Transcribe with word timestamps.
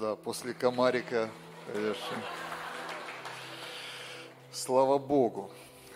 Да, 0.00 0.16
после 0.16 0.54
комарика, 0.54 1.28
конечно. 1.66 2.16
Слава 4.50 4.96
Богу. 4.96 5.50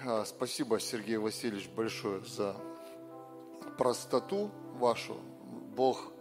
А, 0.04 0.26
спасибо, 0.26 0.78
Сергей 0.78 1.16
Васильевич, 1.16 1.70
большое 1.70 2.22
за 2.26 2.54
простоту 3.78 4.50
вашу. 4.74 5.16
Бог 5.74 6.12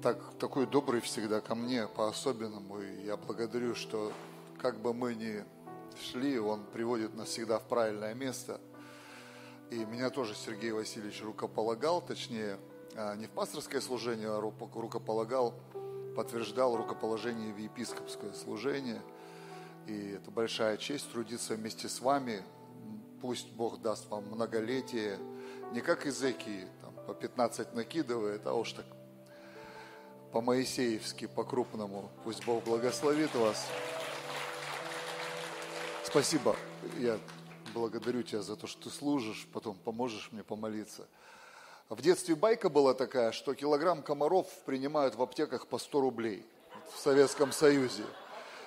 так, 0.00 0.22
такой 0.38 0.68
добрый 0.68 1.00
всегда 1.00 1.40
ко 1.40 1.56
мне 1.56 1.88
по-особенному. 1.88 2.80
И 2.80 3.02
я 3.02 3.16
благодарю, 3.16 3.74
что 3.74 4.12
как 4.60 4.78
бы 4.78 4.94
мы 4.94 5.16
ни 5.16 5.42
шли, 6.00 6.38
Он 6.38 6.62
приводит 6.66 7.16
нас 7.16 7.30
всегда 7.30 7.58
в 7.58 7.64
правильное 7.64 8.14
место. 8.14 8.60
И 9.72 9.84
меня 9.84 10.10
тоже 10.10 10.36
Сергей 10.36 10.70
Васильевич 10.70 11.20
рукополагал, 11.20 12.00
точнее, 12.00 12.58
а, 12.94 13.16
не 13.16 13.26
в 13.26 13.30
пасторское 13.30 13.80
служение, 13.80 14.28
а 14.28 14.40
рукополагал, 14.40 15.52
подтверждал 16.16 16.74
рукоположение 16.76 17.52
в 17.52 17.58
епископское 17.58 18.32
служение. 18.32 19.02
И 19.86 20.16
это 20.16 20.30
большая 20.30 20.78
честь 20.78 21.12
трудиться 21.12 21.54
вместе 21.54 21.90
с 21.90 22.00
вами. 22.00 22.42
Пусть 23.20 23.52
Бог 23.52 23.82
даст 23.82 24.08
вам 24.08 24.24
многолетие, 24.30 25.18
не 25.72 25.82
как 25.82 26.06
Изекии, 26.06 26.66
там, 26.80 26.94
по 27.06 27.12
15 27.12 27.74
накидывает, 27.74 28.46
а 28.46 28.54
уж 28.54 28.72
так 28.72 28.86
по-моисеевски, 30.32 31.26
по-крупному. 31.26 32.10
Пусть 32.24 32.44
Бог 32.44 32.64
благословит 32.64 33.34
вас. 33.34 33.66
Спасибо. 36.04 36.56
Я 36.98 37.18
благодарю 37.74 38.22
тебя 38.22 38.40
за 38.42 38.56
то, 38.56 38.66
что 38.66 38.84
ты 38.84 38.90
служишь, 38.90 39.46
потом 39.52 39.76
поможешь 39.76 40.30
мне 40.32 40.42
помолиться. 40.42 41.06
В 41.88 42.02
детстве 42.02 42.34
байка 42.34 42.68
была 42.68 42.94
такая, 42.94 43.30
что 43.30 43.54
килограмм 43.54 44.02
комаров 44.02 44.48
принимают 44.64 45.14
в 45.14 45.22
аптеках 45.22 45.68
по 45.68 45.78
100 45.78 46.00
рублей 46.00 46.44
в 46.92 46.98
Советском 46.98 47.52
Союзе. 47.52 48.02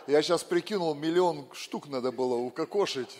Я 0.08 0.22
сейчас 0.22 0.46
прикинул, 0.46 0.96
миллион 0.96 1.46
штук 1.52 1.90
надо 1.90 2.14
было 2.14 2.36
укокошить. 2.36 3.20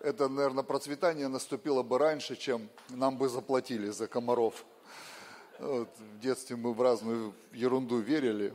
Это, 0.00 0.28
наверное, 0.28 0.64
процветание 0.64 1.28
наступило 1.28 1.84
бы 1.84 1.98
раньше, 1.98 2.34
чем 2.34 2.68
нам 2.88 3.16
бы 3.16 3.28
заплатили 3.28 3.90
за 3.90 4.08
комаров. 4.08 4.64
Вот, 5.60 5.88
в 5.96 6.18
детстве 6.18 6.56
мы 6.56 6.74
в 6.74 6.82
разную 6.82 7.32
ерунду 7.52 7.98
верили. 7.98 8.52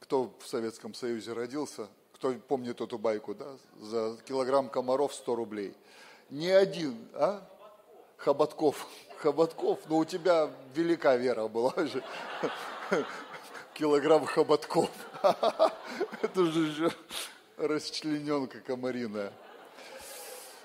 Кто 0.00 0.32
в 0.40 0.48
Советском 0.48 0.94
Союзе 0.94 1.34
родился, 1.34 1.86
кто 2.14 2.32
помнит 2.32 2.80
эту 2.80 2.98
байку, 2.98 3.34
да? 3.34 3.58
За 3.78 4.16
килограмм 4.26 4.70
комаров 4.70 5.12
100 5.12 5.34
рублей. 5.34 5.74
Ни 6.30 6.48
один, 6.48 6.96
а? 7.12 7.46
Хоботков. 8.16 8.86
Хоботков, 8.86 9.13
ну 9.88 9.98
у 9.98 10.04
тебя 10.04 10.50
велика 10.74 11.16
вера 11.16 11.48
была 11.48 11.74
же. 11.76 12.02
Килограмм 13.74 14.24
хоботков. 14.24 14.90
Это 16.22 16.44
же 16.44 16.92
расчлененка 17.56 18.60
комариная. 18.60 19.32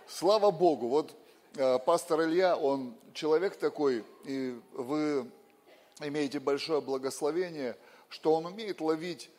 Слава 0.08 0.52
Богу, 0.52 0.88
вот 0.88 1.16
э, 1.56 1.80
пастор 1.80 2.22
Илья, 2.24 2.56
он 2.58 2.96
человек 3.14 3.56
такой, 3.56 4.04
и 4.26 4.60
вы 4.74 5.30
имеете 6.02 6.40
большое 6.40 6.82
благословение, 6.82 7.78
что 8.10 8.34
он 8.34 8.46
умеет 8.46 8.82
ловить, 8.82 9.30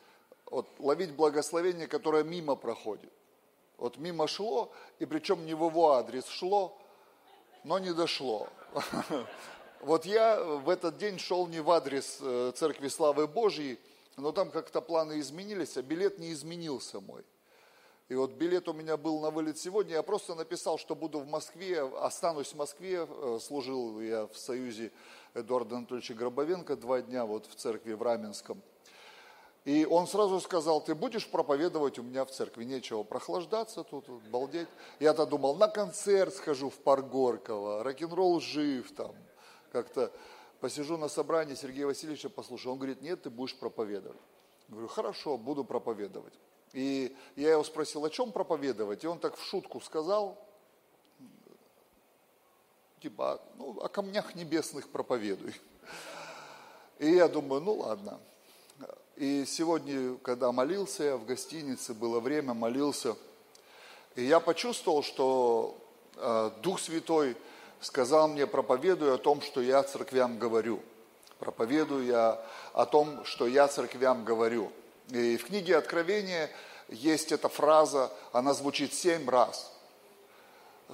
вот, 0.47 0.67
ловить 0.79 1.13
благословение, 1.13 1.87
которое 1.87 2.25
мимо 2.25 2.57
проходит. 2.57 3.13
Вот 3.77 3.99
мимо 3.99 4.27
шло, 4.29 4.73
и 4.99 5.07
причем 5.07 5.45
не 5.45 5.55
в 5.55 5.65
его 5.65 5.93
адрес 5.93 6.27
шло, 6.27 6.80
но 7.65 7.79
не 7.79 7.93
дошло. 7.93 8.49
Вот 9.81 10.05
я 10.05 10.39
в 10.45 10.69
этот 10.69 10.99
день 10.99 11.19
шел 11.19 11.47
не 11.47 11.61
в 11.61 11.71
адрес 11.71 12.19
э, 12.21 12.53
Церкви 12.55 12.89
Славы 12.89 13.27
Божьей, 13.27 13.79
но 14.19 14.31
там 14.31 14.51
как-то 14.51 14.83
планы 14.83 15.21
изменились, 15.21 15.79
а 15.79 15.83
билет 15.83 16.19
не 16.19 16.33
изменился 16.33 17.01
мой. 17.01 17.25
И 18.11 18.15
вот 18.15 18.33
билет 18.33 18.69
у 18.69 18.75
меня 18.75 18.99
был 18.99 19.21
на 19.21 19.31
вылет 19.31 19.57
сегодня, 19.57 19.95
я 19.95 20.03
просто 20.03 20.35
написал, 20.35 20.77
что 20.77 20.95
буду 20.95 21.21
в 21.21 21.27
Москве, 21.27 21.81
останусь 21.81 22.53
в 22.53 22.57
Москве, 22.57 23.07
э, 23.09 23.39
служил 23.41 24.01
я 24.01 24.27
в 24.27 24.37
Союзе 24.37 24.93
Эдуарда 25.33 25.77
Анатольевича 25.77 26.13
Гробовенко 26.13 26.77
два 26.77 27.01
дня 27.01 27.25
вот 27.25 27.47
в 27.47 27.55
церкви 27.55 27.95
в 27.95 28.03
Раменском. 28.03 28.61
И 29.65 29.85
он 29.85 30.07
сразу 30.07 30.41
сказал, 30.41 30.81
ты 30.81 30.95
будешь 30.95 31.29
проповедовать 31.29 31.99
у 31.99 32.03
меня 32.03 32.25
в 32.25 32.31
церкви, 32.31 32.65
нечего 32.65 33.03
прохлаждаться 33.03 33.85
тут, 33.85 34.09
балдеть. 34.31 34.69
Я-то 35.01 35.27
думал, 35.27 35.57
на 35.57 35.69
концерт 35.69 36.35
схожу 36.35 36.71
в 36.71 36.79
парк 36.79 37.07
Горького, 37.07 37.83
рок-н-ролл 37.83 38.41
жив 38.41 38.91
там, 38.95 39.15
как-то 39.71 40.11
посижу 40.61 40.97
на 40.97 41.09
собрании 41.09 41.55
Сергея 41.55 41.87
Васильевича 41.87 42.31
послушаю. 42.31 42.73
Он 42.73 42.79
говорит, 42.79 43.03
нет, 43.03 43.23
ты 43.23 43.31
будешь 43.31 43.57
проповедовать. 43.57 44.21
Говорю, 44.69 44.89
хорошо, 44.89 45.37
буду 45.37 45.65
проповедовать. 45.65 46.35
И 46.73 47.15
я 47.37 47.51
его 47.53 47.65
спросил, 47.65 48.05
о 48.05 48.11
чем 48.11 48.33
проповедовать? 48.33 49.05
И 49.05 49.07
он 49.07 49.19
так 49.19 49.37
в 49.37 49.45
шутку 49.45 49.81
сказал, 49.81 50.39
типа, 53.01 53.43
ну, 53.57 53.79
о 53.81 53.89
камнях 53.89 54.35
небесных 54.35 54.89
проповедуй. 54.89 55.55
И 56.99 57.13
я 57.13 57.29
думаю, 57.29 57.61
ну 57.61 57.75
ладно. 57.75 58.21
И 59.21 59.45
сегодня, 59.45 60.17
когда 60.23 60.51
молился 60.51 61.05
я 61.05 61.17
в 61.19 61.27
гостинице, 61.27 61.93
было 61.93 62.21
время, 62.21 62.55
молился, 62.55 63.17
и 64.17 64.25
я 64.25 64.41
почувствовал, 64.41 65.03
что 65.03 65.77
э, 66.17 66.51
Дух 66.63 66.81
Святой 66.81 67.37
сказал 67.83 68.29
мне, 68.29 68.47
проповедуй 68.47 69.15
о 69.15 69.19
том, 69.19 69.43
что 69.43 69.61
я 69.61 69.83
церквям 69.83 70.39
говорю. 70.39 70.81
Проповедую 71.39 72.07
я 72.07 72.43
о 72.73 72.87
том, 72.87 73.23
что 73.27 73.47
я 73.47 73.69
церквям 73.69 74.25
говорю. 74.25 74.73
И 75.11 75.37
в 75.37 75.45
книге 75.49 75.77
Откровения 75.77 76.49
есть 76.89 77.31
эта 77.31 77.51
фраза, 77.51 78.11
она 78.33 78.55
звучит 78.55 78.95
семь 78.95 79.29
раз. 79.29 79.71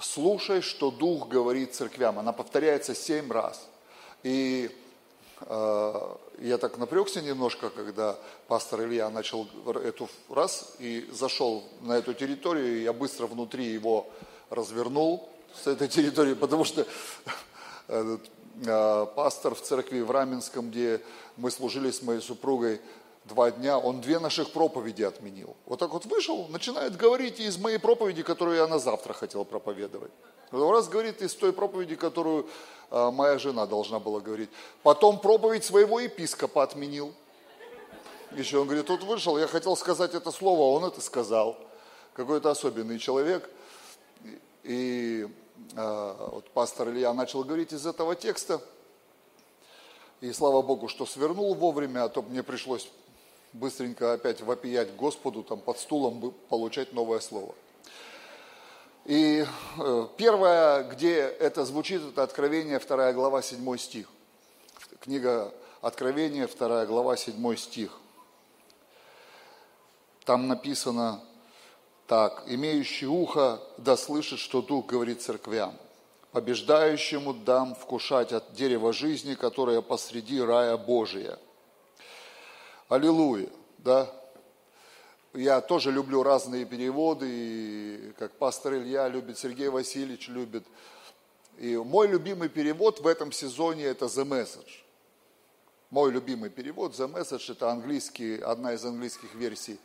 Слушай, 0.01 0.63
что 0.63 0.91
Дух 0.91 1.29
говорит 1.29 1.77
церквям. 1.77 2.19
Она 2.19 2.33
повторяется 2.33 2.93
семь 2.93 3.31
раз. 3.31 3.69
И 4.25 4.77
я 5.41 6.59
так 6.59 6.79
напрягся 6.79 7.21
немножко, 7.21 7.69
когда 7.71 8.17
пастор 8.49 8.85
Илья 8.85 9.11
начал 9.11 9.47
эту 9.85 10.09
раз 10.31 10.75
и 10.79 11.09
зашел 11.13 11.65
на 11.83 11.93
эту 11.93 12.15
территорию, 12.15 12.79
и 12.79 12.83
я 12.83 12.93
быстро 12.93 13.27
внутри 13.27 13.67
его 13.67 14.07
развернул 14.49 15.29
с 15.63 15.67
этой 15.67 15.89
территории, 15.89 16.35
потому 16.35 16.65
что 16.65 16.87
э, 17.89 19.07
пастор 19.15 19.55
в 19.55 19.61
церкви 19.61 20.01
в 20.01 20.11
Раменском, 20.11 20.71
где 20.71 21.03
мы 21.37 21.51
служили 21.51 21.91
с 21.91 22.03
моей 22.03 22.21
супругой, 22.21 22.81
два 23.29 23.51
дня, 23.51 23.79
он 23.79 24.01
две 24.01 24.19
наших 24.19 24.51
проповеди 24.51 25.03
отменил. 25.03 25.57
Вот 25.67 25.79
так 25.79 25.91
вот 25.91 26.07
вышел, 26.07 26.47
начинает 26.49 26.97
говорить 26.97 27.41
из 27.41 27.59
моей 27.59 27.79
проповеди, 27.79 28.23
которую 28.23 28.57
я 28.57 28.67
на 28.67 28.79
завтра 28.79 29.13
хотел 29.13 29.45
проповедовать. 29.45 30.13
Раз 30.53 30.89
говорит 30.89 31.23
из 31.23 31.35
той 31.35 31.53
проповеди, 31.53 31.97
которую 31.97 32.47
а, 32.91 33.11
моя 33.11 33.39
жена 33.39 33.67
должна 33.67 33.99
была 33.99 34.21
говорить. 34.21 34.49
Потом 34.83 35.19
проповедь 35.19 35.65
своего 35.65 35.99
епископа 35.99 36.63
отменил. 36.63 37.13
Еще 38.33 38.59
он 38.59 38.67
говорит, 38.67 38.87
тут 38.87 39.03
вышел, 39.03 39.39
я 39.39 39.47
хотел 39.47 39.77
сказать 39.77 40.15
это 40.15 40.31
слово, 40.31 40.61
а 40.61 40.79
он 40.79 40.85
это 40.85 41.01
сказал. 41.01 41.57
Какой-то 42.15 42.51
особенный 42.51 42.99
человек. 42.99 43.51
И 44.63 45.29
а, 45.75 46.31
вот 46.33 46.49
пастор 46.51 46.91
Илья 46.91 47.13
начал 47.13 47.43
говорить 47.43 47.73
из 47.73 47.87
этого 47.87 48.15
текста. 48.15 48.61
И 50.21 50.33
слава 50.33 50.63
Богу, 50.63 50.89
что 50.89 51.07
свернул 51.07 51.55
вовремя, 51.55 52.05
а 52.05 52.09
то 52.09 52.23
мне 52.23 52.43
пришлось 52.43 52.89
быстренько 53.59 54.13
опять 54.13 54.41
вопиять 54.43 54.95
Господу, 54.97 55.43
там 55.43 55.61
под 55.61 55.79
стулом 55.79 56.35
получать 56.49 56.93
новое 56.93 57.21
слово. 57.21 57.55
И 59.05 59.45
э, 59.79 60.09
первое, 60.17 60.83
где 60.85 61.19
это 61.19 61.65
звучит, 61.65 62.03
это 62.03 62.23
Откровение, 62.23 62.79
2 62.79 63.13
глава, 63.13 63.41
7 63.41 63.77
стих. 63.77 64.09
Книга 65.01 65.53
Откровения, 65.81 66.49
2 66.49 66.87
глава, 66.87 67.17
7 67.17 67.57
стих. 67.57 68.01
Там 70.25 70.49
написано 70.49 71.23
так, 72.09 72.43
«Имеющий 72.47 73.07
ухо 73.07 73.61
да 73.79 73.97
слышит, 73.97 74.41
что 74.41 74.61
Дух 74.61 74.87
говорит 74.87 75.23
церквям. 75.23 75.75
Побеждающему 76.33 77.33
дам 77.33 77.75
вкушать 77.77 78.33
от 78.33 78.53
дерева 78.55 78.93
жизни, 78.93 79.35
которое 79.35 79.83
посреди 79.83 80.41
рая 80.41 80.77
Божия». 80.77 81.39
Аллилуйя, 82.89 83.49
да? 83.79 84.09
Я 85.35 85.61
тоже 85.61 85.91
люблю 85.91 86.23
разные 86.23 86.65
переводы, 86.65 87.27
и 87.29 88.13
как 88.17 88.33
пастор 88.39 88.75
Илья 88.75 89.09
любит, 89.09 89.39
Сергей 89.39 89.69
Васильевич 89.69 90.29
любит. 90.29 90.65
И 91.59 91.77
мой 91.77 92.07
любимый 92.07 92.49
перевод 92.49 93.01
в 93.01 93.07
этом 93.09 93.33
сезоне 93.33 93.87
это 93.87 94.05
The 94.05 94.25
Message. 94.25 94.85
Мой 95.91 96.13
любимый 96.13 96.49
перевод 96.49 96.93
The 96.93 97.13
Message 97.13 97.51
это 97.51 97.71
английский, 97.71 98.39
одна 98.39 98.73
из 98.75 98.85
английских 98.85 99.35
версий 99.35 99.81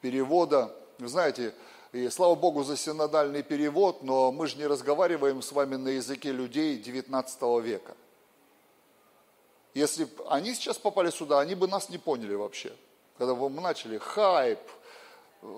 перевода. 0.00 0.72
Вы 1.00 1.08
знаете, 1.08 1.54
и 1.92 2.08
слава 2.08 2.36
Богу 2.36 2.62
за 2.62 2.76
синодальный 2.76 3.42
перевод, 3.42 4.04
но 4.04 4.30
мы 4.30 4.46
же 4.46 4.58
не 4.58 4.66
разговариваем 4.68 5.42
с 5.42 5.50
вами 5.50 5.74
на 5.74 5.88
языке 5.88 6.30
людей 6.30 6.78
19 6.78 7.42
века. 7.64 7.96
Если 9.74 10.04
бы 10.04 10.24
они 10.28 10.54
сейчас 10.54 10.78
попали 10.78 11.10
сюда, 11.10 11.40
они 11.40 11.56
бы 11.56 11.66
нас 11.66 11.88
не 11.88 11.98
поняли 11.98 12.34
вообще. 12.34 12.72
Когда 13.18 13.34
мы 13.34 13.60
начали 13.60 13.98
хайп, 13.98 14.60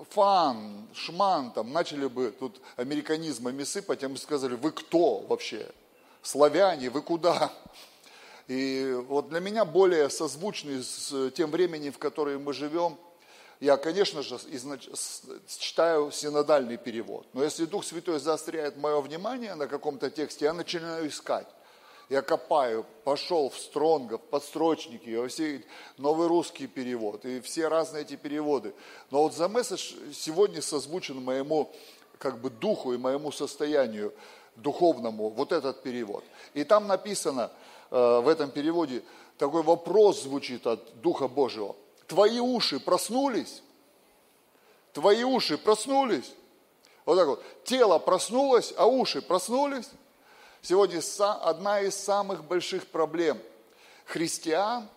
фан, 0.09 0.87
шман, 0.93 1.51
там, 1.51 1.71
начали 1.71 2.07
бы 2.07 2.31
тут 2.31 2.59
американизмами 2.75 3.63
сыпать, 3.63 4.03
а 4.03 4.09
мы 4.09 4.17
сказали, 4.17 4.55
вы 4.55 4.71
кто 4.71 5.19
вообще? 5.19 5.69
Славяне, 6.23 6.89
вы 6.89 7.01
куда? 7.01 7.51
И 8.47 8.97
вот 9.07 9.29
для 9.29 9.39
меня 9.39 9.65
более 9.65 10.09
созвучный 10.09 10.83
с 10.83 11.31
тем 11.31 11.51
временем, 11.51 11.93
в 11.93 11.99
котором 11.99 12.43
мы 12.43 12.53
живем, 12.53 12.97
я, 13.59 13.77
конечно 13.77 14.23
же, 14.23 14.39
изнач... 14.47 14.87
читаю 15.47 16.11
синодальный 16.11 16.77
перевод. 16.77 17.25
Но 17.33 17.43
если 17.43 17.65
Дух 17.65 17.83
Святой 17.83 18.19
заостряет 18.19 18.77
мое 18.77 18.99
внимание 19.01 19.55
на 19.55 19.67
каком-то 19.67 20.09
тексте, 20.09 20.45
я 20.45 20.53
начинаю 20.53 21.07
искать. 21.07 21.47
Я 22.09 22.21
копаю, 22.21 22.85
пошел 23.03 23.49
в 23.49 23.57
Стронгов, 23.57 24.21
подстрочники, 24.21 25.13
во 25.15 25.27
все 25.27 25.61
новый 25.97 26.27
русский 26.27 26.65
перевод 26.65 27.25
и 27.25 27.41
все 27.41 27.67
разные 27.67 28.03
эти 28.03 28.15
переводы. 28.15 28.73
Но 29.11 29.23
вот 29.23 29.33
за 29.33 29.49
месседж 29.49 29.93
сегодня 30.13 30.61
созвучен 30.61 31.21
моему 31.21 31.69
как 32.17 32.39
бы 32.39 32.49
духу 32.49 32.93
и 32.93 32.97
моему 32.97 33.33
состоянию 33.33 34.13
духовному 34.55 35.29
вот 35.29 35.51
этот 35.51 35.83
перевод. 35.83 36.23
И 36.53 36.63
там 36.63 36.87
написано 36.87 37.51
э, 37.91 38.19
в 38.19 38.27
этом 38.29 38.51
переводе, 38.51 39.03
такой 39.37 39.61
вопрос 39.61 40.23
звучит 40.23 40.65
от 40.65 41.01
Духа 41.01 41.27
Божьего. 41.27 41.75
Твои 42.07 42.39
уши 42.39 42.79
проснулись? 42.79 43.61
Твои 44.93 45.23
уши 45.23 45.57
проснулись? 45.57 46.33
Вот 47.05 47.17
так 47.17 47.27
вот. 47.27 47.43
Тело 47.65 47.99
проснулось, 47.99 48.73
а 48.77 48.87
уши 48.87 49.21
проснулись? 49.21 49.89
Сегодня 50.67 50.99
одна 51.43 51.79
из 51.79 51.95
самых 51.95 52.43
больших 52.43 52.87
проблем 52.87 53.39
христиан, 54.03 54.89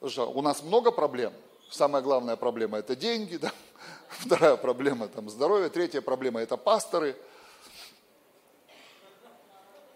у 0.00 0.40
нас 0.40 0.62
много 0.62 0.90
проблем, 0.90 1.34
самая 1.70 2.00
главная 2.00 2.36
проблема 2.36 2.78
это 2.78 2.96
деньги, 2.96 3.36
да? 3.36 3.52
вторая 4.08 4.56
проблема 4.56 5.08
там 5.08 5.28
здоровье, 5.28 5.68
третья 5.68 6.00
проблема 6.00 6.40
это 6.40 6.56
пасторы. 6.56 7.14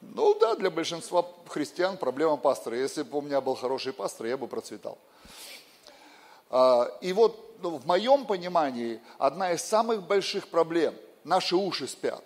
Ну 0.03 0.39
да, 0.39 0.57
для 0.57 0.71
большинства 0.71 1.27
христиан 1.49 1.97
проблема 1.97 2.37
пастора. 2.37 2.77
Если 2.77 3.03
бы 3.03 3.17
у 3.17 3.23
меня 3.23 3.41
был 3.41 3.55
хороший 3.55 3.95
пастор, 3.95 4.27
я 4.27 4.37
бы 4.37 4.47
процветал. 4.47 4.99
А, 6.51 6.99
и 7.01 7.15
вот 7.15 7.63
ну, 7.63 7.79
в 7.79 7.87
моем 7.87 8.27
понимании 8.27 9.01
одна 9.17 9.53
из 9.53 9.63
самых 9.65 10.03
больших 10.03 10.49
проблем– 10.49 10.95
наши 11.25 11.57
уши 11.57 11.89
спят 11.89 12.23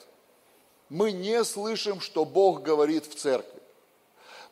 мы 0.88 1.12
не 1.12 1.44
слышим, 1.44 2.00
что 2.00 2.24
Бог 2.24 2.62
говорит 2.62 3.06
в 3.06 3.14
церкви. 3.14 3.60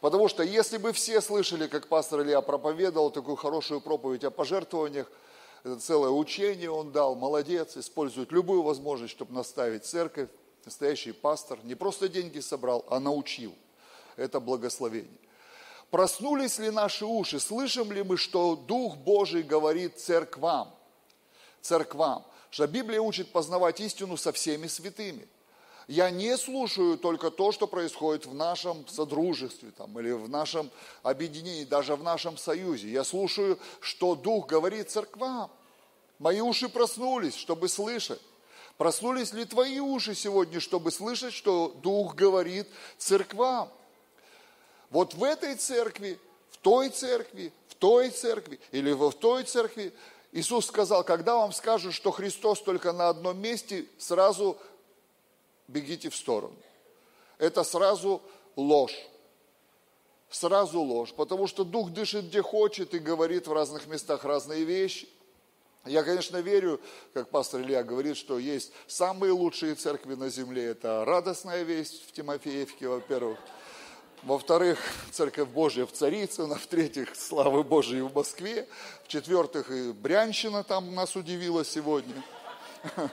Потому 0.01 0.29
что 0.29 0.43
если 0.43 0.77
бы 0.77 0.93
все 0.93 1.21
слышали, 1.21 1.67
как 1.67 1.89
пастор 1.89 2.23
Илья 2.23 2.41
проповедовал 2.43 3.11
такую 3.11 3.37
хорошую 3.37 3.81
проповедь 3.81 4.25
о 4.25 4.31
пожертвованиях, 4.31 5.11
это 5.65 5.77
целое 5.81 6.11
учение 6.11 6.71
он 6.71 6.93
дал, 6.93 7.15
молодец, 7.15 7.77
использует 7.77 8.31
любую 8.31 8.63
возможность, 8.63 9.13
чтобы 9.13 9.33
наставить 9.33 9.85
церковь, 9.85 10.29
настоящий 10.65 11.13
пастор, 11.13 11.59
не 11.65 11.75
просто 11.75 12.09
деньги 12.09 12.41
собрал, 12.41 12.85
а 12.89 13.01
научил. 13.01 13.55
Это 14.17 14.39
благословение. 14.39 15.19
Проснулись 15.91 16.59
ли 16.59 16.71
наши 16.71 17.07
уши, 17.07 17.41
слышим 17.41 17.91
ли 17.91 18.03
мы, 18.03 18.17
что 18.17 18.55
Дух 18.55 18.97
Божий 18.97 19.43
говорит 19.43 19.99
церквам, 19.99 20.75
церквам, 21.63 22.25
что 22.51 22.67
Библия 22.67 23.01
учит 23.01 23.33
познавать 23.33 23.81
истину 23.81 24.17
со 24.19 24.33
всеми 24.33 24.67
святыми– 24.67 25.27
я 25.89 26.11
не 26.11 26.37
слушаю 26.37 26.99
только 26.99 27.31
то, 27.31 27.53
что 27.53 27.69
происходит 27.69 28.27
в 28.27 28.35
нашем 28.35 28.87
содружестве 28.89 29.71
там, 29.71 29.99
или 30.01 30.11
в 30.11 30.29
нашем 30.29 30.71
объединении, 31.03 31.65
даже 31.65 31.95
в 31.95 32.03
нашем 32.03 32.37
союзе. 32.37 32.89
Я 32.89 33.05
слушаю, 33.05 33.59
что 33.81 34.17
Дух 34.17 34.47
говорит 34.47 34.91
церквам. 34.91 35.51
Мои 36.19 36.41
уши 36.41 36.69
проснулись, 36.69 37.37
чтобы 37.37 37.69
слышать. 37.69 38.21
Проснулись 38.79 39.33
ли 39.33 39.45
твои 39.45 39.79
уши 39.79 40.15
сегодня, 40.15 40.61
чтобы 40.61 40.91
слышать, 40.91 41.33
что 41.33 41.69
Дух 41.83 42.15
говорит 42.17 42.69
церквам? 42.99 43.71
Вот 44.91 45.15
в 45.15 45.23
этой 45.23 45.55
церкви, 45.55 46.19
в 46.51 46.59
той 46.59 46.89
церкви, 46.89 47.53
в 47.69 47.75
той 47.75 48.11
церкви 48.11 48.59
или 48.73 48.93
в 48.93 49.13
той 49.13 49.45
церкви 49.45 49.93
Иисус 50.33 50.67
сказал, 50.67 51.05
когда 51.05 51.37
вам 51.37 51.53
скажут, 51.53 51.95
что 51.95 52.11
Христос 52.11 52.61
только 52.61 52.93
на 52.93 53.09
одном 53.09 53.39
месте, 53.39 53.87
сразу 53.99 54.59
бегите 55.69 56.11
в 56.11 56.17
сторону. 56.17 56.57
Это 57.39 57.65
сразу 57.65 58.23
ложь. 58.57 58.97
Сразу 60.29 60.81
ложь, 60.81 61.13
потому 61.15 61.47
что 61.47 61.65
Дух 61.65 61.91
дышит 61.91 62.27
где 62.27 62.43
хочет 62.43 62.95
и 62.95 62.99
говорит 62.99 63.47
в 63.47 63.53
разных 63.53 63.87
местах 63.87 64.25
разные 64.25 64.65
вещи. 64.65 65.09
Я, 65.85 66.03
конечно, 66.03 66.39
верю, 66.39 66.81
как 67.15 67.31
пастор 67.31 67.61
Илья 67.61 67.85
говорит, 67.85 68.17
что 68.17 68.41
есть 68.41 68.73
самые 68.89 69.31
лучшие 69.31 69.77
церкви 69.77 70.15
на 70.17 70.29
земле. 70.29 70.65
Это 70.65 71.05
радостная 71.05 71.63
весть 71.63 72.09
в 72.09 72.13
Тимофеевке, 72.13 72.89
во-первых. 72.89 73.39
Во-вторых, 74.25 74.81
Церковь 75.13 75.49
Божья 75.49 75.87
в 75.87 75.93
Царицыно. 75.93 76.55
В-третьих, 76.57 77.15
славы 77.15 77.63
Божьей 77.63 78.01
в 78.01 78.13
Москве. 78.13 78.67
В-четвертых, 79.05 79.71
и 79.71 79.93
Брянщина 79.93 80.65
там 80.65 80.93
нас 80.93 81.15
удивила 81.15 81.65
сегодня. 81.65 82.25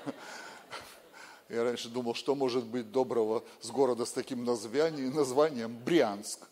Я 1.49 1.63
раньше 1.63 1.89
думал, 1.89 2.15
что 2.15 2.35
может 2.35 2.63
быть 2.63 2.91
доброго 2.91 3.43
с 3.61 3.69
города 3.69 4.05
с 4.05 4.11
таким 4.11 4.43
названием, 4.45 5.13
названием 5.13 5.77
Брянск. 5.77 6.47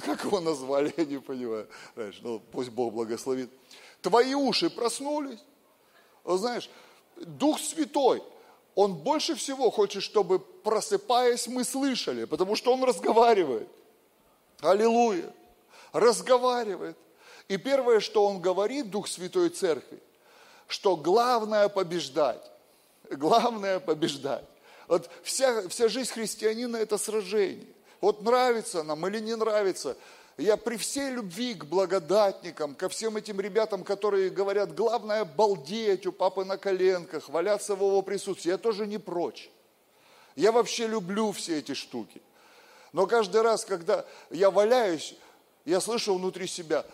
Как 0.00 0.24
его 0.24 0.40
назвали, 0.40 0.92
я 0.96 1.04
не 1.04 1.18
понимаю. 1.18 1.68
Раньше, 1.94 2.20
ну, 2.22 2.40
пусть 2.40 2.70
Бог 2.70 2.92
благословит. 2.92 3.50
Твои 4.00 4.34
уши 4.34 4.70
проснулись. 4.70 5.40
Знаешь, 6.24 6.70
Дух 7.16 7.60
Святой, 7.60 8.22
Он 8.74 8.94
больше 8.94 9.34
всего 9.34 9.70
хочет, 9.70 10.02
чтобы 10.02 10.38
просыпаясь 10.38 11.46
мы 11.46 11.64
слышали, 11.64 12.24
потому 12.24 12.56
что 12.56 12.72
Он 12.72 12.82
разговаривает. 12.84 13.68
Аллилуйя. 14.60 15.32
Разговаривает. 15.92 16.96
И 17.48 17.56
первое, 17.58 18.00
что 18.00 18.24
Он 18.24 18.40
говорит, 18.40 18.90
Дух 18.90 19.08
Святой 19.08 19.50
Церкви, 19.50 20.00
что 20.68 20.96
главное 20.96 21.68
побеждать. 21.68 22.51
Главное 23.12 23.80
побеждать. 23.80 24.44
Вот 24.88 25.08
вся, 25.22 25.68
вся 25.68 25.88
жизнь 25.88 26.10
христианина– 26.10 26.76
это 26.78 26.98
сражение. 26.98 27.66
Вот 28.00 28.22
нравится 28.22 28.82
нам 28.82 29.06
или 29.06 29.20
не 29.20 29.36
нравится. 29.36 29.96
Я 30.38 30.56
при 30.56 30.76
всей 30.76 31.10
любви 31.10 31.54
к 31.54 31.64
благодатникам, 31.64 32.74
ко 32.74 32.88
всем 32.88 33.16
этим 33.16 33.40
ребятам, 33.40 33.84
которые 33.84 34.30
говорят, 34.30 34.74
главное 34.74 35.24
балдеть 35.24 36.06
у 36.06 36.12
папы 36.12 36.44
на 36.44 36.56
коленках, 36.56 37.28
валяться 37.28 37.76
в 37.76 37.80
его 37.80 38.02
присутствии, 38.02 38.50
я 38.50 38.58
тоже 38.58 38.86
не 38.86 38.98
прочь. 38.98 39.50
Я 40.34 40.50
вообще 40.50 40.86
люблю 40.86 41.32
все 41.32 41.58
эти 41.58 41.74
штуки. 41.74 42.22
Но 42.92 43.06
каждый 43.06 43.42
раз, 43.42 43.64
когда 43.64 44.04
я 44.30 44.50
валяюсь, 44.50 45.14
я 45.64 45.80
слышу 45.80 46.14
внутри 46.14 46.46
себя, 46.46 46.84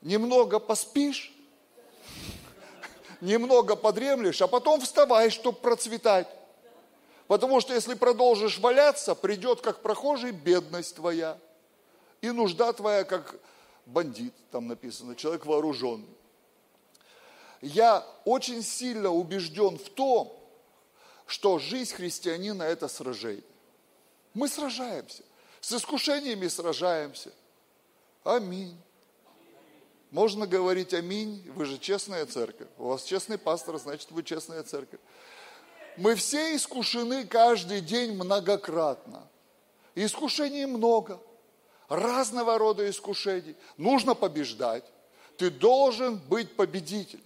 немного 0.00 0.58
поспишь, 0.58 1.33
немного 3.24 3.74
подремлешь, 3.74 4.42
а 4.42 4.46
потом 4.46 4.80
вставай, 4.80 5.30
чтобы 5.30 5.58
процветать. 5.58 6.28
Потому 7.26 7.60
что 7.60 7.72
если 7.74 7.94
продолжишь 7.94 8.58
валяться, 8.58 9.14
придет 9.14 9.60
как 9.60 9.80
прохожий 9.80 10.30
бедность 10.30 10.96
твоя. 10.96 11.38
И 12.20 12.30
нужда 12.30 12.72
твоя 12.72 13.04
как 13.04 13.36
бандит, 13.86 14.34
там 14.50 14.68
написано, 14.68 15.16
человек 15.16 15.46
вооруженный. 15.46 16.08
Я 17.62 18.06
очень 18.26 18.62
сильно 18.62 19.10
убежден 19.10 19.78
в 19.78 19.88
том, 19.88 20.38
что 21.26 21.58
жизнь 21.58 21.94
христианина– 21.94 22.62
это 22.64 22.88
сражение. 22.88 23.42
Мы 24.34 24.48
сражаемся. 24.48 25.22
С 25.60 25.72
искушениями 25.72 26.46
сражаемся. 26.48 27.32
Аминь. 28.22 28.76
Можно 30.14 30.46
говорить 30.46 30.94
аминь, 30.94 31.42
вы 31.56 31.64
же 31.64 31.76
честная 31.76 32.24
церковь. 32.24 32.68
У 32.78 32.84
вас 32.84 33.02
честный 33.02 33.36
пастор, 33.36 33.78
значит 33.78 34.12
вы 34.12 34.22
честная 34.22 34.62
церковь. 34.62 35.00
Мы 35.96 36.14
все 36.14 36.54
искушены 36.54 37.26
каждый 37.26 37.80
день 37.80 38.12
многократно. 38.12 39.28
искушений 39.96 40.66
много. 40.66 41.20
Разного 41.88 42.58
рода 42.58 42.88
искушений. 42.88 43.56
Нужно 43.76 44.14
побеждать. 44.14 44.84
Ты 45.36 45.50
должен 45.50 46.18
быть 46.28 46.54
победителем 46.54 47.24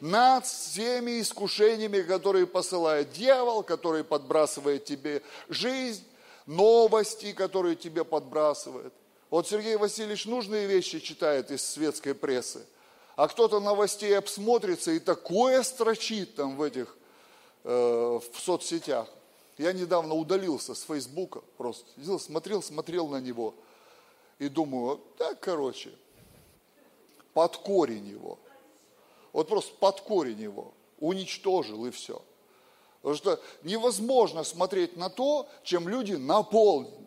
над 0.00 0.46
всеми 0.46 1.20
искушениями, 1.20 2.00
которые 2.00 2.46
посылает 2.46 3.12
дьявол, 3.12 3.62
который 3.62 4.04
подбрасывает 4.04 4.86
тебе 4.86 5.22
жизнь, 5.50 6.02
новости, 6.46 7.34
которые 7.34 7.76
тебе 7.76 8.04
подбрасывает– 8.04 8.94
вот 9.30 9.48
Сергей 9.48 9.76
Васильевич 9.76 10.26
нужные 10.26 10.66
вещи 10.66 11.00
читает 11.00 11.50
из 11.50 11.62
светской 11.62 12.14
прессы, 12.14 12.64
а 13.16 13.28
кто-то 13.28 13.60
новостей 13.60 14.16
обсмотрится 14.16 14.92
и 14.92 15.00
такое 15.00 15.62
строчит 15.62 16.36
там 16.36 16.56
в 16.56 16.62
этих, 16.62 16.96
э, 17.64 17.70
в 17.70 18.40
соцсетях. 18.40 19.08
Я 19.58 19.72
недавно 19.72 20.14
удалился 20.14 20.74
с 20.74 20.82
Фейсбука 20.82 21.40
просто. 21.56 21.88
Смотрел, 22.18 22.62
смотрел 22.62 23.08
на 23.08 23.20
него 23.20 23.54
и 24.38 24.48
думаю, 24.48 25.00
так, 25.16 25.40
короче, 25.40 25.90
под 27.32 27.56
корень 27.56 28.06
его. 28.06 28.38
Вот 29.32 29.48
просто 29.48 29.74
под 29.76 30.00
корень 30.02 30.40
его 30.40 30.74
уничтожил 31.00 31.86
и 31.86 31.90
все. 31.90 32.22
Потому 33.00 33.16
что 33.16 33.40
невозможно 33.62 34.44
смотреть 34.44 34.96
на 34.96 35.08
то, 35.10 35.48
чем 35.62 35.88
люди 35.88 36.14
наполнены. 36.14 37.06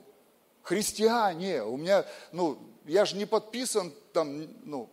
Христиане, 0.69 1.63
у 1.63 1.77
меня, 1.77 2.05
ну, 2.31 2.59
я 2.85 3.03
же 3.03 3.15
не 3.15 3.25
подписан 3.25 3.91
там, 4.13 4.47
ну, 4.65 4.87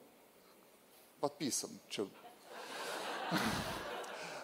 подписан, 1.20 1.68
что, 1.90 2.08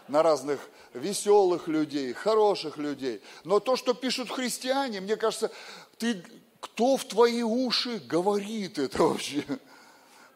на 0.09 0.23
разных 0.23 0.61
веселых 0.93 1.69
людей, 1.69 2.13
хороших 2.13 2.77
людей. 2.77 3.23
Но 3.45 3.61
то, 3.61 3.77
что 3.77 3.95
пишут 3.95 4.31
христиане, 4.31 5.01
мне 5.01 5.17
кажется, 5.17 5.51
ты, 5.97 6.23
кто 6.61 6.99
в 6.99 7.07
твои 7.07 7.43
уши 7.43 7.99
говорит 8.01 8.79
это 8.79 9.03
вообще? 9.03 9.43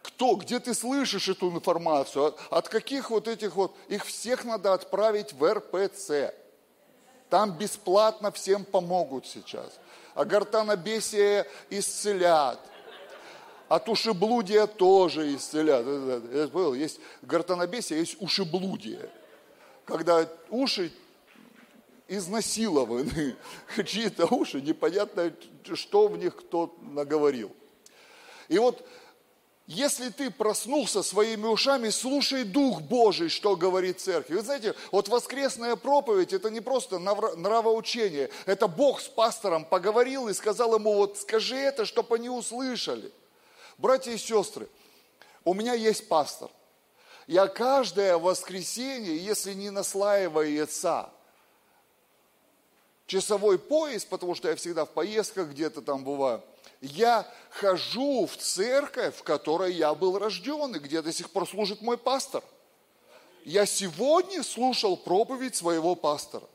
Кто, 0.00 0.36
где 0.36 0.60
ты 0.60 0.72
слышишь 0.72 1.28
эту 1.28 1.50
информацию? 1.50 2.24
От, 2.24 2.40
от 2.48 2.68
каких 2.70 3.10
вот 3.10 3.28
этих 3.28 3.54
вот, 3.56 3.76
их 3.88 4.06
всех 4.06 4.46
надо 4.46 4.72
отправить 4.72 5.34
в 5.34 5.46
РПЦ. 5.46 6.32
Там 7.28 7.52
бесплатно 7.52 8.32
всем 8.32 8.64
помогут 8.64 9.26
сейчас. 9.26 9.78
А 10.16 10.24
гортанобесие 10.24 11.46
исцелят. 11.68 12.58
От 13.68 13.86
ушеблудия 13.88 14.66
тоже 14.66 15.34
исцелят. 15.34 15.84
Я 16.32 16.48
понял, 16.48 16.72
есть 16.72 16.98
гортанобесие, 17.20 17.98
есть 17.98 18.16
ушеблудие. 18.18 19.10
Когда 19.84 20.26
уши 20.48 20.90
изнасилованы, 22.08 23.36
чьи-то 23.84 24.26
уши, 24.34 24.62
непонятно, 24.62 25.32
что 25.74 26.08
в 26.08 26.16
них 26.16 26.34
кто 26.34 26.74
наговорил. 26.80 27.54
И 28.48 28.58
вот 28.58 28.88
если 29.66 30.10
ты 30.10 30.30
проснулся 30.30 31.02
своими 31.02 31.46
ушами, 31.46 31.88
слушай 31.88 32.44
Дух 32.44 32.82
Божий, 32.82 33.28
что 33.28 33.56
говорит 33.56 34.00
церковь. 34.00 34.36
Вы 34.36 34.42
знаете, 34.42 34.74
вот 34.92 35.08
воскресная 35.08 35.74
проповедь, 35.74 36.32
это 36.32 36.50
не 36.50 36.60
просто 36.60 37.00
нравоучение, 37.00 38.30
это 38.46 38.68
Бог 38.68 39.00
с 39.00 39.08
пастором 39.08 39.64
поговорил 39.64 40.28
и 40.28 40.34
сказал 40.34 40.76
ему, 40.76 40.94
вот 40.94 41.18
скажи 41.18 41.56
это, 41.56 41.84
чтобы 41.84 42.14
они 42.14 42.28
услышали. 42.28 43.10
Братья 43.76 44.12
и 44.12 44.18
сестры, 44.18 44.68
у 45.44 45.52
меня 45.52 45.74
есть 45.74 46.06
пастор. 46.06 46.48
Я 47.26 47.48
каждое 47.48 48.18
воскресенье, 48.18 49.16
если 49.16 49.52
не 49.52 49.70
наслаивается 49.70 51.10
часовой 53.08 53.58
пояс, 53.58 54.04
потому 54.04 54.36
что 54.36 54.48
я 54.48 54.54
всегда 54.54 54.84
в 54.84 54.90
поездках 54.90 55.48
где-то 55.48 55.82
там 55.82 56.04
бываю– 56.04 56.40
я 56.80 57.26
хожу 57.50 58.26
в 58.26 58.36
церковь, 58.36 59.16
в 59.16 59.22
которой 59.22 59.72
я 59.72 59.94
был 59.94 60.18
рожден, 60.18 60.74
и 60.74 60.78
где 60.78 61.02
до 61.02 61.12
сих 61.12 61.30
пор 61.30 61.48
служит 61.48 61.80
мой 61.80 61.96
пастор. 61.96 62.42
Я 63.44 63.64
сегодня 63.64 64.42
слушал 64.42 64.96
проповедь 64.96 65.54
своего 65.54 65.94
пастора. 65.94 66.46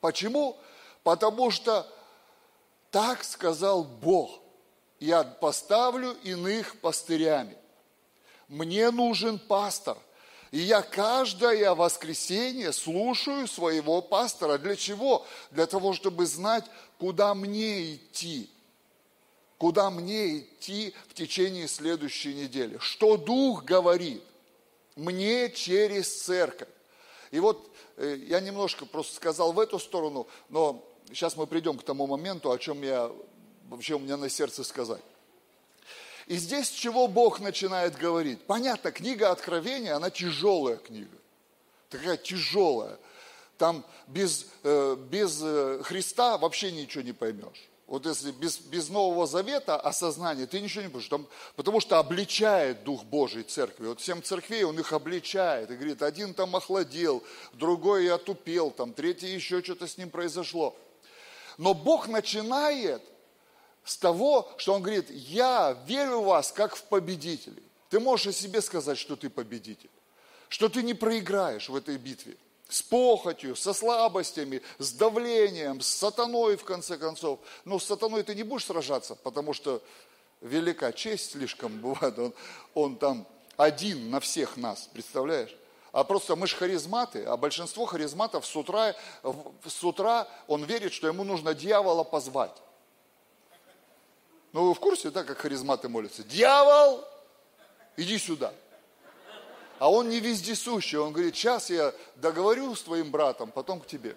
Почему? 0.00 0.56
Потому 1.02 1.50
что 1.50 1.86
так 2.90 3.24
сказал 3.24 3.84
Бог. 3.84 4.40
Я 5.00 5.22
поставлю 5.24 6.16
иных 6.22 6.80
пастырями. 6.80 7.56
Мне 8.48 8.90
нужен 8.90 9.38
пастор. 9.38 9.98
И 10.50 10.58
я 10.58 10.80
каждое 10.80 11.74
воскресенье 11.74 12.72
слушаю 12.72 13.46
своего 13.46 14.00
пастора. 14.00 14.56
Для 14.56 14.76
чего? 14.76 15.26
Для 15.50 15.66
того, 15.66 15.92
чтобы 15.92 16.24
знать, 16.26 16.64
куда 16.98 17.34
мне 17.34 17.96
идти 17.96 18.50
куда 19.58 19.90
мне 19.90 20.38
идти 20.38 20.94
в 21.08 21.14
течение 21.14 21.68
следующей 21.68 22.34
недели. 22.34 22.78
Что 22.78 23.16
Дух 23.16 23.64
говорит 23.64 24.22
мне 24.96 25.50
через 25.50 26.22
церковь. 26.22 26.68
И 27.30 27.40
вот 27.40 27.70
э, 27.96 28.18
я 28.26 28.40
немножко 28.40 28.86
просто 28.86 29.16
сказал 29.16 29.52
в 29.52 29.60
эту 29.60 29.78
сторону, 29.78 30.26
но 30.48 30.84
сейчас 31.08 31.36
мы 31.36 31.46
придем 31.46 31.76
к 31.76 31.82
тому 31.82 32.06
моменту, 32.06 32.50
о 32.50 32.58
чем 32.58 32.82
я 32.82 33.10
вообще 33.68 33.94
у 33.94 33.98
меня 33.98 34.16
на 34.16 34.28
сердце 34.28 34.64
сказать. 34.64 35.02
И 36.26 36.36
здесь 36.36 36.70
чего 36.70 37.08
Бог 37.08 37.40
начинает 37.40 37.96
говорить? 37.96 38.40
Понятно, 38.44 38.92
книга 38.92 39.30
Откровения, 39.30 39.96
она 39.96 40.10
тяжелая 40.10 40.76
книга. 40.76 41.16
Такая 41.88 42.16
тяжелая. 42.16 42.98
Там 43.56 43.84
без, 44.06 44.46
э, 44.62 44.96
без 45.10 45.40
э, 45.42 45.80
Христа 45.82 46.38
вообще 46.38 46.70
ничего 46.70 47.02
не 47.02 47.12
поймешь. 47.12 47.67
Вот 47.88 48.04
если 48.04 48.32
без, 48.32 48.58
без 48.58 48.90
Нового 48.90 49.26
Завета 49.26 49.80
осознания, 49.80 50.46
ты 50.46 50.60
ничего 50.60 50.82
не 50.82 50.88
будешь. 50.88 51.08
Там, 51.08 51.26
потому 51.56 51.80
что 51.80 51.98
обличает 51.98 52.84
Дух 52.84 53.02
Божий 53.02 53.44
церкви. 53.44 53.86
Вот 53.86 54.00
всем 54.00 54.22
церквей 54.22 54.62
он 54.64 54.78
их 54.78 54.92
обличает. 54.92 55.70
И 55.70 55.74
говорит, 55.74 56.02
один 56.02 56.34
там 56.34 56.54
охладел, 56.54 57.24
другой 57.54 58.12
отупел, 58.12 58.70
там, 58.70 58.92
третий 58.92 59.28
еще 59.28 59.62
что-то 59.62 59.86
с 59.86 59.96
ним 59.96 60.10
произошло. 60.10 60.76
Но 61.56 61.72
Бог 61.72 62.08
начинает 62.08 63.02
с 63.84 63.96
того, 63.96 64.52
что 64.58 64.74
Он 64.74 64.82
говорит, 64.82 65.10
я 65.10 65.74
верю 65.86 66.20
в 66.20 66.26
вас 66.26 66.52
как 66.52 66.76
в 66.76 66.82
победителей. 66.84 67.62
Ты 67.88 68.00
можешь 68.00 68.26
о 68.26 68.32
себе 68.32 68.60
сказать, 68.60 68.98
что 68.98 69.16
ты 69.16 69.30
победитель, 69.30 69.90
что 70.50 70.68
ты 70.68 70.82
не 70.82 70.92
проиграешь 70.92 71.70
в 71.70 71.74
этой 71.74 71.96
битве– 71.96 72.36
с 72.68 72.82
похотью, 72.82 73.56
со 73.56 73.72
слабостями, 73.72 74.62
с 74.78 74.92
давлением, 74.92 75.80
с 75.80 75.88
сатаной 75.88 76.56
в 76.56 76.64
конце 76.64 76.98
концов. 76.98 77.40
Но 77.64 77.78
с 77.78 77.84
сатаной 77.84 78.22
ты 78.22 78.34
не 78.34 78.42
будешь 78.42 78.66
сражаться, 78.66 79.14
потому 79.14 79.54
что 79.54 79.82
велика 80.40 80.92
честь 80.92 81.32
слишком 81.32 81.78
бывает. 81.80 82.18
Он, 82.18 82.34
он 82.74 82.96
там 82.96 83.26
один 83.56 84.10
на 84.10 84.20
всех 84.20 84.56
нас, 84.56 84.88
представляешь? 84.92 85.56
А 85.92 86.04
просто 86.04 86.36
мы 86.36 86.46
же 86.46 86.54
харизматы, 86.54 87.24
а 87.24 87.36
большинство 87.38 87.86
харизматов 87.86 88.46
с 88.46 88.54
утра, 88.54 88.94
с 89.66 89.82
утра 89.82 90.28
он 90.46 90.64
верит, 90.64 90.92
что 90.92 91.06
ему 91.06 91.24
нужно 91.24 91.54
дьявола 91.54 92.04
позвать. 92.04 92.54
Ну 94.52 94.68
вы 94.68 94.74
в 94.74 94.80
курсе, 94.80 95.10
да, 95.10 95.24
как 95.24 95.38
харизматы 95.38 95.88
молятся? 95.88 96.22
Дьявол, 96.22 97.04
иди 97.96 98.18
сюда. 98.18 98.52
А 99.78 99.90
он 99.90 100.08
не 100.08 100.18
вездесущий, 100.18 100.98
он 100.98 101.12
говорит, 101.12 101.36
сейчас 101.36 101.70
я 101.70 101.94
договорю 102.16 102.74
с 102.74 102.82
твоим 102.82 103.10
братом, 103.10 103.52
потом 103.52 103.80
к 103.80 103.86
тебе. 103.86 104.16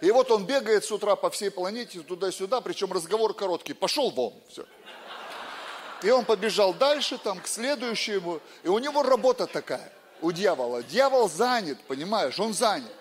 И 0.00 0.10
вот 0.10 0.30
он 0.30 0.46
бегает 0.46 0.82
с 0.84 0.90
утра 0.90 1.14
по 1.14 1.28
всей 1.28 1.50
планете 1.50 2.00
туда-сюда, 2.00 2.62
причем 2.62 2.90
разговор 2.90 3.34
короткий, 3.34 3.74
пошел 3.74 4.10
вон, 4.10 4.32
все. 4.48 4.64
И 6.02 6.08
он 6.08 6.24
побежал 6.24 6.72
дальше, 6.72 7.18
там, 7.18 7.38
к 7.38 7.46
следующему, 7.46 8.40
и 8.62 8.68
у 8.68 8.78
него 8.78 9.02
работа 9.02 9.46
такая, 9.46 9.92
у 10.22 10.32
дьявола. 10.32 10.82
Дьявол 10.82 11.28
занят, 11.28 11.78
понимаешь, 11.86 12.40
он 12.40 12.54
занят. 12.54 12.94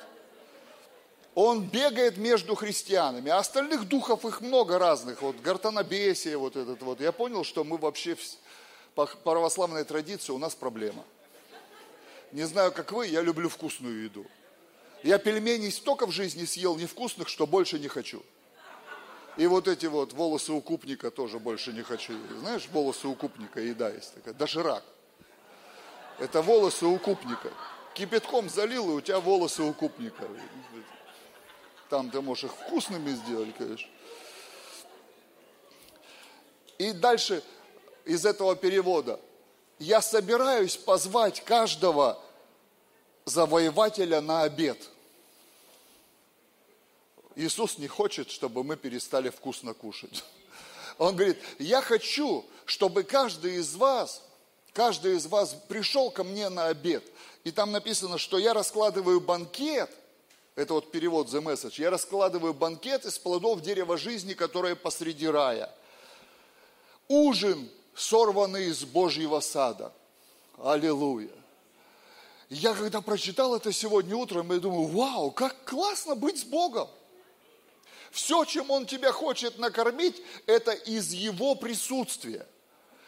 Он 1.35 1.61
бегает 1.61 2.17
между 2.17 2.55
христианами, 2.55 3.31
а 3.31 3.37
остальных 3.37 3.87
духов 3.87 4.25
их 4.25 4.41
много 4.41 4.77
разных, 4.77 5.21
вот 5.21 5.39
гортанобесие, 5.39 6.35
вот 6.35 6.57
этот 6.57 6.81
вот. 6.81 6.99
Я 6.99 7.13
понял, 7.13 7.45
что 7.45 7.63
мы 7.63 7.77
вообще 7.77 8.17
по 8.93 9.05
православной 9.05 9.85
традиции 9.85 10.33
у 10.33 10.37
нас 10.37 10.53
проблема– 10.53 11.05
не 12.31 12.43
знаю, 12.43 12.71
как 12.71 12.91
вы, 12.91 13.07
я 13.07 13.21
люблю 13.21 13.49
вкусную 13.49 14.03
еду. 14.03 14.25
Я 15.03 15.17
пельменей 15.17 15.71
столько 15.71 16.05
в 16.05 16.11
жизни 16.11 16.45
съел 16.45 16.75
невкусных, 16.77 17.29
что 17.29 17.47
больше 17.47 17.79
не 17.79 17.87
хочу. 17.87 18.23
И 19.37 19.47
вот 19.47 19.67
эти 19.67 19.85
вот 19.85 20.13
волосы 20.13 20.51
укупника 20.51 21.11
тоже 21.11 21.39
больше 21.39 21.71
не 21.71 21.81
хочу. 21.81 22.13
Знаешь, 22.39 22.67
волосы 22.71 23.07
укупника, 23.07 23.61
еда 23.61 23.89
есть 23.89 24.13
такая, 24.15 24.33
доширак. 24.33 24.83
Это 26.17 26.41
волосы 26.41 26.85
укупника. 26.85 27.51
Кипятком 27.93 28.49
залил, 28.49 28.89
и 28.89 28.93
у 28.93 29.01
тебя 29.01 29.19
волосы 29.19 29.63
укупника. 29.63 30.27
Там 31.89 32.11
ты 32.11 32.21
можешь 32.21 32.45
их 32.45 32.51
вкусными 32.53 33.11
сделать, 33.11 33.55
конечно. 33.57 33.89
И 36.77 36.91
дальше 36.91 37.43
из 38.05 38.25
этого 38.25 38.55
перевода 38.55 39.19
я 39.79 40.01
собираюсь 40.01 40.75
позвать 40.75 41.43
каждого 41.43 42.21
завоевателя 43.25 44.21
на 44.21 44.43
обед. 44.43 44.77
Иисус 47.35 47.77
не 47.77 47.87
хочет, 47.87 48.29
чтобы 48.29 48.63
мы 48.63 48.75
перестали 48.75 49.29
вкусно 49.29 49.73
кушать. 49.73 50.23
Он 50.97 51.15
говорит, 51.15 51.37
я 51.57 51.81
хочу, 51.81 52.45
чтобы 52.65 53.03
каждый 53.03 53.55
из 53.55 53.75
вас, 53.75 54.21
каждый 54.73 55.15
из 55.15 55.27
вас 55.27 55.55
пришел 55.69 56.11
ко 56.11 56.25
мне 56.25 56.49
на 56.49 56.67
обед. 56.67 57.03
И 57.45 57.51
там 57.51 57.71
написано, 57.71 58.17
что 58.17 58.37
я 58.37 58.53
раскладываю 58.53 59.21
банкет, 59.21 59.89
это 60.55 60.73
вот 60.73 60.91
перевод 60.91 61.29
The 61.29 61.41
Message, 61.41 61.75
я 61.77 61.89
раскладываю 61.89 62.53
банкет 62.53 63.05
из 63.05 63.17
плодов 63.17 63.61
дерева 63.61 63.97
жизни, 63.97 64.33
которое 64.33 64.75
посреди 64.75 65.27
рая. 65.27 65.73
Ужин 67.07 67.69
сорванный 67.95 68.67
из 68.67 68.83
Божьего 68.83 69.39
сада. 69.39 69.93
Аллилуйя. 70.57 71.29
Я 72.49 72.73
когда 72.73 73.01
прочитал 73.01 73.55
это 73.55 73.71
сегодня 73.71 74.15
утром, 74.15 74.51
я 74.51 74.59
думаю, 74.59 74.87
вау, 74.87 75.31
как 75.31 75.65
классно 75.65 76.15
быть 76.15 76.39
с 76.39 76.43
Богом. 76.43 76.89
Все, 78.11 78.43
чем 78.45 78.71
Он 78.71 78.87
тебя 78.87 79.11
хочет 79.11 79.59
накормить, 79.59 80.21
это 80.47 80.71
из 80.71 81.13
Его 81.13 81.53
присутствия. 81.55 82.47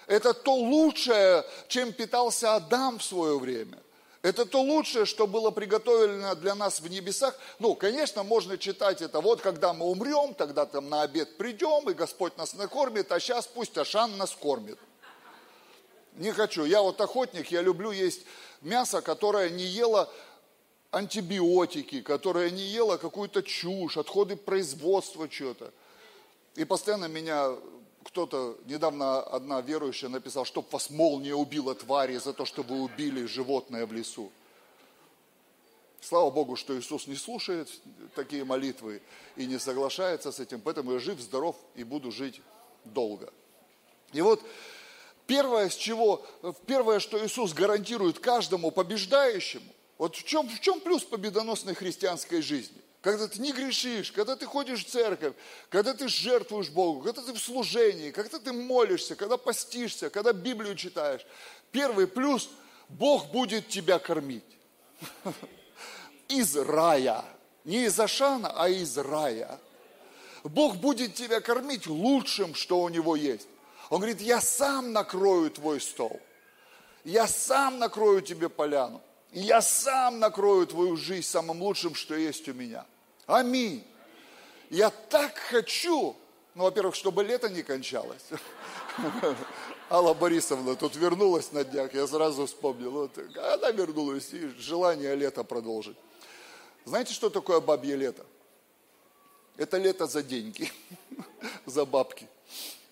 Это 0.05 0.33
то 0.33 0.53
лучшее, 0.53 1.43
чем 1.67 1.91
питался 1.91 2.55
Адам 2.55 2.99
в 2.99 3.03
свое 3.03 3.39
время. 3.39 3.79
Это 4.21 4.45
то 4.45 4.61
лучшее, 4.61 5.05
что 5.05 5.25
было 5.25 5.49
приготовлено 5.49 6.35
для 6.35 6.53
нас 6.53 6.79
в 6.79 6.87
небесах. 6.87 7.35
Ну, 7.57 7.73
конечно, 7.73 8.21
можно 8.21 8.57
читать 8.57 9.01
это. 9.01 9.19
Вот 9.19 9.41
когда 9.41 9.73
мы 9.73 9.87
умрем, 9.87 10.35
тогда 10.35 10.67
там 10.67 10.89
на 10.89 11.01
обед 11.01 11.37
придем, 11.37 11.89
и 11.89 11.93
Господь 11.93 12.37
нас 12.37 12.53
накормит, 12.53 13.11
а 13.11 13.19
сейчас 13.19 13.47
пусть 13.47 13.77
Ашан 13.77 14.17
нас 14.17 14.31
кормит. 14.31 14.77
Не 16.13 16.31
хочу. 16.31 16.65
Я 16.65 16.81
вот 16.83 17.01
охотник, 17.01 17.51
я 17.51 17.61
люблю 17.61 17.91
есть 17.91 18.21
мясо, 18.61 19.01
которое 19.01 19.49
не 19.49 19.63
ело 19.63 20.11
антибиотики, 20.91 22.01
которое 22.01 22.51
не 22.51 22.63
ело 22.63 22.97
какую-то 22.97 23.41
чушь, 23.41 23.97
отходы 23.97 24.35
производства 24.35 25.27
чего-то. 25.27 25.73
И 26.55 26.65
постоянно 26.65 27.05
меня 27.05 27.55
кто-то, 28.11 28.57
недавно 28.65 29.21
одна 29.21 29.61
верующая 29.61 30.09
написала, 30.09 30.45
чтоб 30.45 30.71
вас 30.73 30.89
молния 30.89 31.33
убила 31.33 31.73
твари 31.73 32.17
за 32.17 32.33
то, 32.33 32.43
что 32.43 32.61
вы 32.61 32.81
убили 32.81 33.25
животное 33.25 33.85
в 33.85 33.93
лесу. 33.93 34.31
Слава 36.01 36.29
Богу, 36.29 36.57
что 36.57 36.77
Иисус 36.77 37.07
не 37.07 37.15
слушает 37.15 37.69
такие 38.15 38.43
молитвы 38.43 39.01
и 39.37 39.45
не 39.45 39.59
соглашается 39.59 40.33
с 40.33 40.41
этим, 40.41 40.59
поэтому 40.59 40.93
я 40.93 40.99
жив, 40.99 41.21
здоров 41.21 41.55
и 41.75 41.85
буду 41.85 42.11
жить 42.11 42.41
долго. 42.83 43.31
И 44.11 44.19
вот 44.19 44.43
первое, 45.25 45.69
с 45.69 45.75
чего, 45.75 46.25
первое, 46.65 46.99
что 46.99 47.23
Иисус 47.25 47.53
гарантирует 47.53 48.19
каждому 48.19 48.71
побеждающему, 48.71 49.71
вот 49.97 50.17
в 50.17 50.23
чем, 50.25 50.49
в 50.49 50.59
чем 50.59 50.81
плюс 50.81 51.03
победоносной 51.03 51.75
христианской 51.75 52.41
жизни? 52.41 52.81
Когда 53.01 53.27
ты 53.27 53.39
не 53.39 53.51
грешишь, 53.51 54.11
когда 54.11 54.35
ты 54.35 54.45
ходишь 54.45 54.85
в 54.85 54.89
церковь, 54.89 55.33
когда 55.69 55.93
ты 55.93 56.07
жертвуешь 56.07 56.69
Богу, 56.69 57.01
когда 57.01 57.21
ты 57.21 57.33
в 57.33 57.39
служении, 57.39 58.11
когда 58.11 58.39
ты 58.39 58.53
молишься, 58.53 59.15
когда 59.15 59.37
постишься, 59.37 60.09
когда 60.09 60.33
Библию 60.33 60.75
читаешь. 60.75 61.25
Первый 61.71 62.07
плюс– 62.07 62.49
Бог 62.97 63.27
будет 63.27 63.69
тебя 63.69 63.99
кормить. 63.99 64.43
Из 66.27 66.55
рая. 66.55 67.23
Не 67.63 67.85
из 67.85 67.99
Ашана, 67.99 68.51
а 68.55 68.69
из 68.69 68.97
рая. 68.97 69.59
Бог 70.43 70.77
будет 70.77 71.13
тебя 71.13 71.41
кормить 71.41 71.85
лучшим, 71.85 72.55
что 72.55 72.81
у 72.81 72.89
Него 72.89 73.15
есть. 73.15 73.47
Он 73.91 73.99
говорит, 73.99 74.19
я 74.19 74.41
сам 74.41 74.93
накрою 74.93 75.51
твой 75.51 75.79
стол. 75.79 76.19
Я 77.03 77.27
сам 77.27 77.77
накрою 77.77 78.21
тебе 78.21 78.49
поляну. 78.49 78.99
И 79.31 79.39
я 79.39 79.61
сам 79.61 80.19
накрою 80.19 80.67
твою 80.67 80.97
жизнь 80.97 81.27
самым 81.27 81.61
лучшим, 81.61 81.95
что 81.95 82.15
есть 82.15 82.47
у 82.49 82.53
меня. 82.53 82.85
Аминь. 83.27 83.83
Я 84.69 84.89
так 84.89 85.37
хочу, 85.37 86.15
ну, 86.55 86.63
во-первых, 86.63 86.95
чтобы 86.95 87.23
лето 87.23 87.49
не 87.49 87.63
кончалось. 87.63 88.25
Алла 89.89 90.13
Борисовна 90.13 90.75
тут 90.75 90.95
вернулась 90.95 91.51
на 91.51 91.63
днях, 91.63 91.93
я 91.93 92.07
сразу 92.07 92.45
вспомнил. 92.45 92.91
Вот, 92.91 93.17
она 93.37 93.71
вернулась, 93.71 94.33
и 94.33 94.47
желание 94.57 95.15
лето 95.15 95.43
продолжить. 95.43 95.97
Знаете, 96.85 97.13
что 97.13 97.29
такое 97.29 97.59
бабье 97.59 97.95
лето? 97.95 98.25
Это 99.57 99.77
лето 99.77 100.07
за 100.07 100.23
деньги, 100.23 100.71
за 101.65 101.85
бабки. 101.85 102.27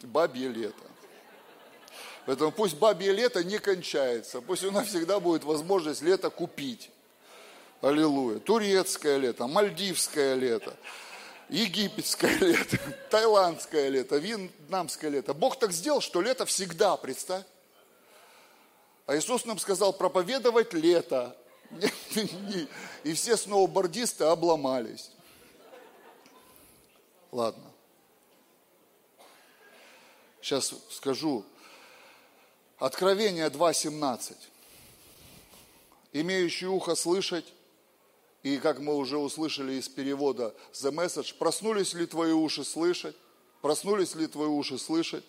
Бабье 0.01 0.49
лето. 0.49 0.88
Поэтому 2.29 2.51
пусть 2.51 2.75
бабье 2.75 3.11
лето 3.11 3.43
не 3.43 3.57
кончается, 3.57 4.39
пусть 4.39 4.63
у 4.63 4.69
нас 4.69 4.89
всегда 4.89 5.19
будет 5.19 5.43
возможность 5.43 6.03
лето 6.03 6.29
купить. 6.29 6.91
Аллилуйя. 7.81 8.37
Турецкое 8.37 9.17
лето, 9.17 9.47
мальдивское 9.47 10.35
лето, 10.35 10.77
египетское 11.49 12.37
лето, 12.37 12.77
таиландское 13.09 13.89
лето, 13.89 14.17
вьетнамское 14.17 15.09
лето. 15.09 15.33
Бог 15.33 15.57
так 15.57 15.71
сделал, 15.71 16.01
что 16.01 16.21
лето 16.21 16.45
всегда, 16.45 16.97
представь. 16.97 17.45
А 19.07 19.17
Иисус 19.17 19.43
нам 19.45 19.57
сказал 19.57 19.91
проповедовать 19.91 20.71
лето. 20.73 21.35
И 23.03 23.13
все 23.13 23.37
сноубордисты 23.37 24.25
обломались. 24.25 25.09
Ладно. 27.31 27.71
Сейчас 30.43 30.75
скажу. 30.91 31.43
Откровение 32.79 33.47
2.17. 33.47 34.37
Имеющий 36.13 36.65
ухо 36.67 36.95
слышать, 36.95 37.43
и 38.41 38.57
как 38.57 38.79
мы 38.79 38.95
уже 38.95 39.17
услышали 39.17 39.73
из 39.73 39.89
перевода 39.89 40.55
The 40.71 40.89
Message, 40.93 41.35
проснулись 41.37 41.93
ли 41.93 42.05
твои 42.05 42.31
уши 42.31 42.63
слышать? 42.63 43.17
Проснулись 43.61 44.15
ли 44.15 44.27
твои 44.27 44.47
уши 44.47 44.77
слышать? 44.77 45.25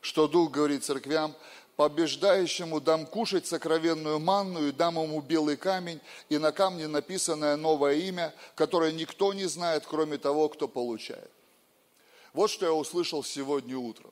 Что 0.00 0.26
Дух 0.26 0.50
говорит 0.50 0.82
церквям, 0.82 1.34
побеждающему 1.76 2.80
дам 2.80 3.04
кушать 3.04 3.46
сокровенную 3.46 4.18
манну 4.18 4.66
и 4.66 4.72
дам 4.72 4.94
ему 4.94 5.20
белый 5.20 5.58
камень, 5.58 6.00
и 6.30 6.38
на 6.38 6.52
камне 6.52 6.88
написанное 6.88 7.56
новое 7.56 7.96
имя, 7.96 8.34
которое 8.54 8.92
никто 8.92 9.34
не 9.34 9.44
знает, 9.44 9.84
кроме 9.86 10.16
того, 10.16 10.48
кто 10.48 10.68
получает. 10.68 11.30
Вот 12.32 12.50
что 12.50 12.64
я 12.64 12.72
услышал 12.72 13.22
сегодня 13.22 13.76
утром. 13.76 14.10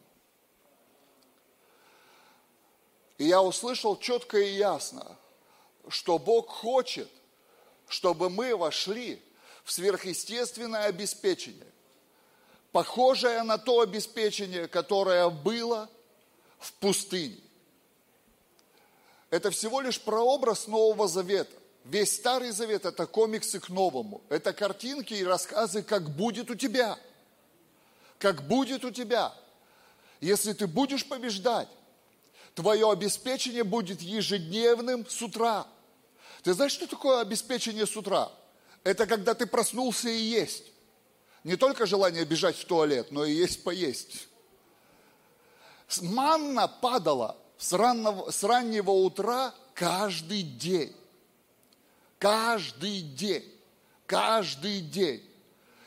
И 3.21 3.27
я 3.27 3.43
услышал 3.43 3.99
четко 3.99 4.39
и 4.39 4.55
ясно, 4.55 5.19
что 5.89 6.19
Бог 6.19 6.49
хочет, 6.49 7.11
чтобы 7.87 8.31
мы 8.31 8.57
вошли 8.57 9.23
в 9.63 9.71
сверхъестественное 9.73 10.85
обеспечение, 10.87 11.71
похожее 12.73 13.43
на 13.43 13.59
то 13.59 13.83
обеспечение, 13.83 14.69
которое 14.69 15.29
было 15.29 15.91
в 16.59 16.73
пустыне. 16.73 17.37
Это 19.29 19.51
всего 19.51 19.83
лишь 19.83 20.01
прообраз 20.01 20.67
Нового 20.67 21.07
Завета. 21.07 21.55
Весь 21.85 22.17
Старый 22.17 22.53
Завет– 22.53 22.85
это 22.87 23.07
комиксы 23.07 23.61
к 23.61 23.69
Новому. 23.69 24.23
Это 24.31 24.55
картинки 24.55 25.13
и 25.13 25.25
рассказы, 25.25 25.83
как 25.83 26.09
будет 26.09 26.51
у 26.51 26.55
тебя. 26.55 26.99
Как 28.19 28.49
будет 28.49 28.83
у 28.83 28.91
тебя. 28.91 29.35
Если 30.23 30.55
ты 30.55 30.67
будешь 30.67 31.07
побеждать, 31.07 31.69
твое 32.55 32.91
обеспечение 32.91 33.65
будет 33.65 34.01
ежедневным 34.01 35.07
с 35.09 35.21
утра– 35.23 35.67
ты 36.43 36.55
знаешь, 36.55 36.73
что 36.73 36.87
такое 36.87 37.21
обеспечение 37.21 37.87
с 37.87 37.97
утра? 37.97 38.33
Это 38.83 39.07
когда 39.07 39.35
ты 39.35 39.47
проснулся 39.47 40.09
и 40.09 40.19
есть. 40.19 40.65
Не 41.45 41.57
только 41.57 41.87
желание 41.87 42.25
бежать 42.25 42.57
в 42.57 42.65
туалет, 42.65 43.11
но 43.11 43.25
и 43.25 43.33
есть 43.33 43.63
поесть. 43.63 44.29
Манна 46.01 46.69
падала 46.69 47.37
с 47.59 47.73
раннего, 47.73 48.31
с 48.31 48.43
раннего 48.43 48.91
утра 48.91 49.55
каждый 49.75 50.43
день. 50.43 50.95
Каждый 52.19 53.01
день. 53.03 53.45
Каждый 54.07 54.81
день. 54.81 55.27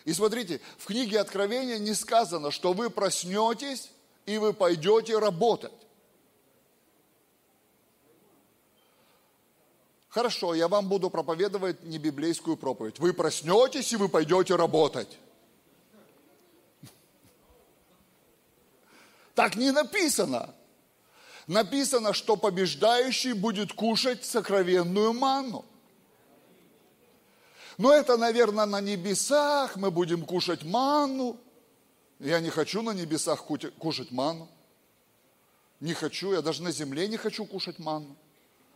И 0.06 0.14
смотрите, 0.14 0.62
в 0.78 0.86
книге 0.86 1.20
Откровения 1.20 1.78
не 1.78 1.94
сказано, 1.94 2.52
что 2.52 2.74
вы 2.74 2.90
проснетесь 2.90 3.90
и 4.26 4.38
вы 4.38 4.54
пойдете 4.54 5.18
работать. 5.18 5.72
Хорошо, 10.14 10.54
я 10.54 10.68
вам 10.68 10.90
буду 10.90 11.10
проповедовать 11.10 11.82
не 11.82 11.98
библейскую 11.98 12.56
проповедь. 12.56 13.00
Вы 13.00 13.14
проснетесь 13.14 13.92
и 13.94 13.96
вы 13.96 14.10
пойдете 14.10 14.56
работать. 14.56 15.18
Так 19.34 19.56
не 19.56 19.72
написано. 19.72 20.54
Написано, 21.48 22.14
что 22.14 22.36
побеждающий 22.36 23.34
будет 23.34 23.74
кушать 23.74 24.24
сокровенную 24.24 25.14
ману. 25.14 25.66
Но 27.80 27.92
это, 27.92 28.16
наверное, 28.16 28.68
на 28.68 28.82
небесах 28.82 29.78
мы 29.78 29.90
будем 29.90 30.26
кушать 30.26 30.64
ману. 30.64 31.38
Я 32.20 32.40
не 32.40 32.52
хочу 32.52 32.84
на 32.84 32.92
небесах 32.92 33.44
кушать 33.46 34.12
ману. 34.12 34.48
Не 35.80 35.96
хочу, 35.96 36.34
я 36.34 36.44
даже 36.44 36.62
на 36.62 36.72
земле 36.72 37.08
не 37.08 37.18
хочу 37.18 37.48
кушать 37.48 37.80
ману 37.80 38.16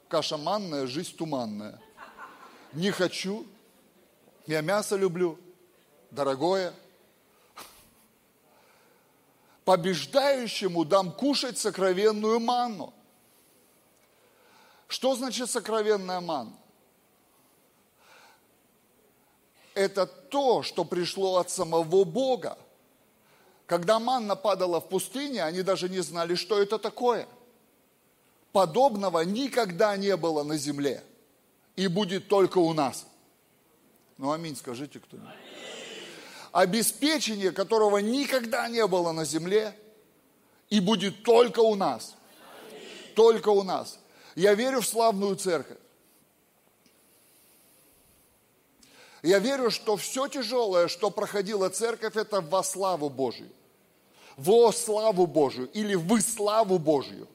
каша 0.08 0.38
манная, 0.38 0.88
жизнь 0.88 1.16
туманная. 1.16 1.80
Не 2.74 2.92
хочу. 2.92 3.46
Я 4.46 4.62
мясо 4.62 4.96
люблю, 4.96 5.38
дорогое. 6.12 6.74
Побеждающему 9.66 10.86
дам 10.86 11.12
кушать 11.12 11.58
сокровенную 11.58 12.40
манну. 12.40 12.94
Что 14.88 15.16
значит 15.16 15.50
сокровенная 15.50 16.22
манна? 16.22 16.56
Это 19.74 20.08
то, 20.08 20.64
что 20.64 20.86
пришло 20.86 21.38
от 21.38 21.50
самого 21.50 22.04
Бога. 22.06 22.58
Когда 23.66 24.00
манна 24.00 24.38
падала 24.38 24.80
в 24.80 24.88
пустыне, 24.88 25.44
они 25.44 25.62
даже 25.62 25.90
не 25.90 26.00
знали, 26.00 26.36
что 26.36 26.62
это 26.62 26.80
такое– 26.80 27.28
подобного 28.58 29.20
никогда 29.20 29.96
не 29.98 30.18
было 30.18 30.42
на 30.42 30.58
земле 30.58 31.04
и 31.76 31.86
будет 31.86 32.28
только 32.28 32.58
у 32.58 32.74
нас. 32.74 33.06
Ну, 34.18 34.32
аминь, 34.32 34.56
скажите 34.56 35.00
кто-нибудь. 35.00 35.30
Обеспечение, 36.52 37.52
которого 37.52 38.00
никогда 38.00 38.68
не 38.68 38.88
было 38.88 39.12
на 39.12 39.26
земле 39.26 39.78
и 40.72 40.80
будет 40.80 41.22
только 41.22 41.60
у 41.60 41.76
нас. 41.76 42.16
только 43.16 43.50
у 43.50 43.62
нас. 43.62 44.00
Я 44.36 44.56
верю 44.56 44.82
в 44.82 44.88
славную 44.88 45.36
церковь. 45.36 45.78
Я 49.22 49.38
верю, 49.38 49.70
что 49.70 49.98
все 49.98 50.28
тяжелое, 50.28 50.88
что 50.88 51.12
проходила 51.12 51.70
церковь, 51.70 52.16
это 52.16 52.42
во 52.42 52.64
славу 52.64 53.12
Божию. 53.12 53.52
Во 54.36 54.72
славу 54.72 55.28
Божию 55.28 55.70
или 55.74 55.94
в 55.94 56.20
славу 56.22 56.80
Божью. 56.80 57.28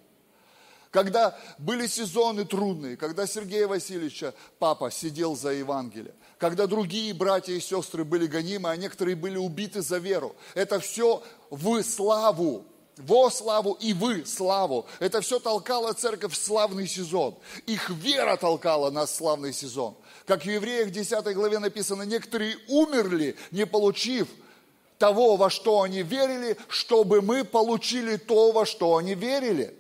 Когда 0.93 1.35
были 1.57 1.87
сезоны 1.87 2.45
трудные, 2.45 2.99
когда 2.99 3.27
Сергея 3.27 3.67
Васильевича 3.67 4.35
папа 4.59 4.91
сидел 4.91 5.35
за 5.35 5.53
Евангелие, 5.53 6.15
когда 6.37 6.67
другие 6.67 7.15
братья 7.15 7.55
и 7.55 7.61
сестры 7.61 8.05
были 8.05 8.27
гонимы, 8.27 8.69
а 8.69 8.77
некоторые 8.77 9.17
были 9.17 9.39
убиты 9.39 9.81
за 9.81 9.97
веру. 9.97 10.37
Это 10.53 10.81
все 10.81 11.23
в 11.49 11.83
славу, 11.83 12.67
во 12.99 13.31
славу 13.31 13.79
и 13.81 13.95
вы 13.95 14.27
славу. 14.27 14.87
Это 15.01 15.23
все 15.23 15.39
толкало 15.39 15.95
церковь 15.95 16.35
в 16.35 16.37
славный 16.37 16.87
сезон. 16.87 17.39
Их 17.67 17.89
вера 17.89 18.37
толкала 18.37 18.91
нас 18.91 19.13
в 19.13 19.15
славный 19.15 19.55
сезон. 19.55 19.97
Как 20.27 20.43
в 20.43 20.51
Евреях 20.51 20.91
10 20.91 21.25
главе 21.35 21.59
написано, 21.59 22.03
некоторые 22.03 22.59
умерли, 22.69 23.37
не 23.51 23.65
получив 23.65 24.29
того, 24.99 25.37
во 25.37 25.49
что 25.49 25.81
они 25.81 26.03
верили, 26.03 26.59
чтобы 26.69 27.23
мы 27.23 27.45
получили 27.45 28.19
то, 28.19 28.53
во 28.53 28.67
что 28.67 28.99
они 28.99 29.15
верили. 29.15 29.79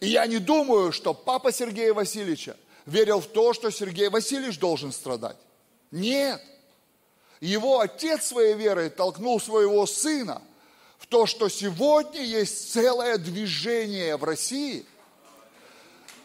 И 0.00 0.08
я 0.08 0.26
не 0.26 0.38
думаю, 0.38 0.92
что 0.92 1.12
папа 1.12 1.52
Сергея 1.52 1.92
Васильевича 1.92 2.56
верил 2.86 3.20
в 3.20 3.26
то, 3.26 3.52
что 3.52 3.70
Сергей 3.70 4.08
Васильевич 4.08 4.58
должен 4.58 4.92
страдать. 4.92 5.36
Нет. 5.90 6.40
Его 7.40 7.80
отец 7.80 8.26
своей 8.26 8.54
верой 8.54 8.90
толкнул 8.90 9.40
своего 9.40 9.86
сына 9.86 10.42
в 10.98 11.06
то, 11.06 11.26
что 11.26 11.48
сегодня 11.48 12.22
есть 12.22 12.72
целое 12.72 13.18
движение 13.18 14.16
в 14.16 14.24
России, 14.24 14.84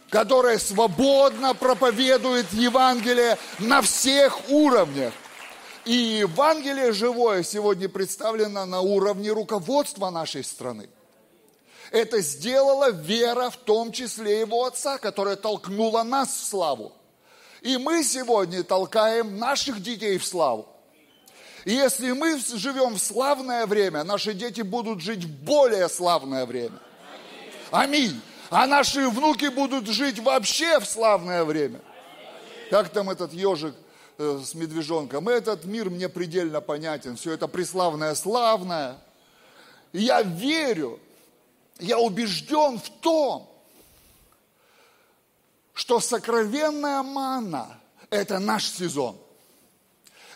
которое 0.10 0.60
свободно 0.60 1.54
проповедует 1.54 2.52
Евангелие 2.54 3.38
на 3.60 3.82
всех 3.82 4.50
уровнях. 4.50 5.14
И 5.86 5.94
Евангелие 5.94 6.94
живое 6.94 7.44
сегодня 7.44 7.90
представлено 7.90 8.66
на 8.66 8.82
уровне 8.82 9.32
руководства 9.32 10.12
нашей 10.12 10.44
страны– 10.44 10.90
это 11.93 12.21
сделала 12.21 12.89
вера, 12.89 13.51
в 13.51 13.56
том 13.56 13.91
числе 13.91 14.39
его 14.39 14.65
отца, 14.65 14.97
которая 14.97 15.36
толкнула 15.36 16.01
нас 16.01 16.29
в 16.29 16.43
славу. 16.43 16.91
И 17.62 17.77
мы 17.77 18.03
сегодня 18.03 18.63
толкаем 18.63 19.38
наших 19.38 19.79
детей 19.82 20.17
в 20.17 20.25
славу. 20.25 20.67
И 21.65 21.71
если 21.71 22.12
мы 22.12 22.39
живем 22.39 22.95
в 22.95 22.99
славное 22.99 23.67
время, 23.67 24.03
наши 24.03 24.34
дети 24.34 24.62
будут 24.62 25.01
жить 25.01 25.23
в 25.23 25.29
более 25.45 25.88
славное 25.88 26.47
время. 26.47 26.79
Аминь. 27.69 28.19
А 28.49 28.65
наши 28.65 29.08
внуки 29.08 29.49
будут 29.49 29.88
жить 29.88 30.17
вообще 30.17 30.79
в 30.79 30.86
славное 30.86 31.43
время. 31.43 31.79
Как 32.71 32.89
там 32.89 33.12
этот 33.12 33.34
ежик 33.34 33.75
э, 34.17 34.41
с 34.43 34.56
медвежонком? 34.56 35.29
Этот 35.29 35.65
мир 35.65 35.91
мне 35.91 36.10
предельно 36.10 36.60
понятен. 36.60 37.17
Все 37.17 37.34
это 37.34 37.47
преславное, 37.47 38.15
славное. 38.15 38.97
Я 39.93 40.23
верю, 40.23 40.99
я 41.80 42.00
убежден 42.00 42.80
в 42.80 42.90
том, 43.02 43.50
что 45.74 46.00
сокровенная 46.00 47.02
манна– 47.04 47.80
это 48.10 48.40
наш 48.40 48.70
сезон. 48.70 49.18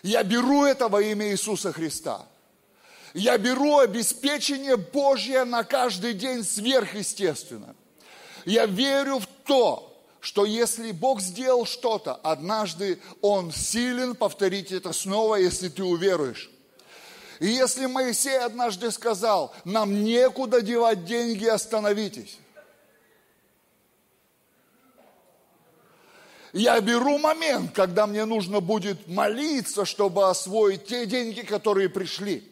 Я 0.04 0.23
беру 0.23 0.63
это 0.63 0.88
во 0.88 1.02
имя 1.02 1.32
Иисуса 1.32 1.71
Христа. 1.71 2.26
Я 3.13 3.38
беру 3.38 3.80
обеспечение 3.80 4.78
Божье 4.78 5.43
на 5.43 5.63
каждый 5.63 6.13
день 6.13 6.43
сверхъестественно. 6.43 7.76
Я 8.45 8.65
верю 8.65 9.19
в 9.19 9.28
то, 9.43 9.84
что 10.19 10.45
если 10.45 10.91
Бог 10.91 11.21
сделал 11.21 11.65
что-то, 11.65 12.15
однажды 12.15 13.00
Он 13.21 13.52
силен 13.52 14.15
повторить 14.15 14.71
это 14.71 14.93
снова, 14.93 15.36
если 15.36 15.69
ты 15.69 15.84
уверуешь. 15.84 16.50
И 17.39 17.47
если 17.47 17.86
Моисей 17.86 18.39
однажды 18.39 18.91
сказал, 18.91 19.54
нам 19.63 20.04
некуда 20.04 20.62
девать 20.62 21.06
деньги, 21.06 21.45
остановитесь. 21.45 22.39
Я 26.54 26.80
беру 26.82 27.19
момент, 27.19 27.73
когда 27.73 28.08
мне 28.08 28.26
нужно 28.26 28.62
будет 28.62 29.08
молиться, 29.08 29.86
чтобы 29.86 30.30
освоить 30.30 30.86
те 30.86 31.06
деньги, 31.06 31.41
которые 31.41 31.89
пришли. 31.89 32.52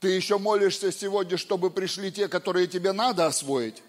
Ты 0.00 0.08
еще 0.10 0.38
молишься 0.38 0.92
сегодня, 0.92 1.36
чтобы 1.36 1.70
пришли 1.70 2.12
те, 2.12 2.28
которые 2.28 2.66
тебе 2.66 2.92
надо 2.92 3.26
освоить. 3.26 3.82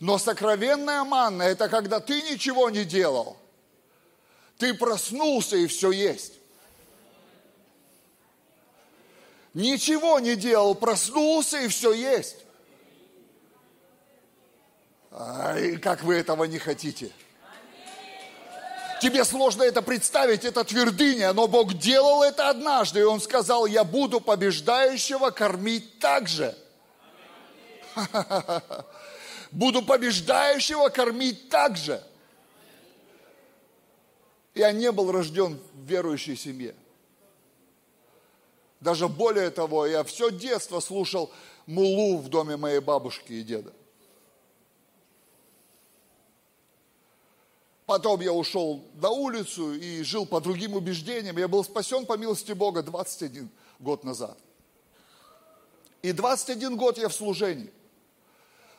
Но 0.00 0.16
сокровенная 0.16 1.04
манна– 1.04 1.42
это 1.44 1.68
когда 1.68 2.00
ты 2.00 2.22
ничего 2.22 2.70
не 2.70 2.86
делал. 2.86 3.36
Ты 4.56 4.72
проснулся 4.72 5.56
и 5.56 5.66
все 5.66 5.90
есть. 5.90 6.34
Ничего 9.52 10.18
не 10.18 10.36
делал, 10.36 10.74
проснулся 10.74 11.58
и 11.58 11.68
все 11.68 11.92
есть. 11.92 12.36
Ай, 15.12 15.76
как 15.76 16.02
вы 16.02 16.14
этого 16.14 16.44
не 16.44 16.58
хотите? 16.58 17.10
Тебе 19.02 19.24
сложно 19.24 19.64
это 19.64 19.82
представить, 19.82 20.44
это 20.44 20.62
твердыня, 20.64 21.32
но 21.32 21.46
Бог 21.46 21.74
делал 21.74 22.22
это 22.22 22.48
однажды, 22.48 23.00
и 23.00 23.04
Он 23.04 23.20
сказал, 23.20 23.66
я 23.66 23.82
буду 23.82 24.20
побеждающего 24.20 25.30
кормить 25.30 25.98
так 25.98 26.28
же. 26.28 26.56
буду 29.52 29.82
побеждающего 29.82 30.88
кормить 30.88 31.48
так 31.48 31.76
же. 31.76 32.02
Я 34.54 34.72
не 34.72 34.90
был 34.92 35.10
рожден 35.12 35.58
в 35.74 35.86
верующей 35.86 36.36
семье. 36.36 36.74
Даже 38.80 39.08
более 39.08 39.50
того, 39.50 39.86
я 39.86 40.04
все 40.04 40.30
детство 40.30 40.80
слушал 40.80 41.30
мулу 41.66 42.18
в 42.18 42.28
доме 42.28 42.56
моей 42.56 42.80
бабушки 42.80 43.32
и 43.32 43.42
деда. 43.42 43.72
Потом 47.86 48.20
я 48.20 48.32
ушел 48.32 48.84
на 48.94 49.10
улицу 49.10 49.74
и 49.74 50.02
жил 50.02 50.24
по 50.24 50.40
другим 50.40 50.74
убеждениям. 50.74 51.36
Я 51.36 51.48
был 51.48 51.64
спасен 51.64 52.06
по 52.06 52.16
милости 52.16 52.52
Бога 52.52 52.82
21 52.82 53.50
год 53.80 54.04
назад. 54.04 54.38
И 56.00 56.12
21 56.12 56.76
год 56.76 56.98
я 56.98 57.08
в 57.08 57.14
служении. 57.14 57.72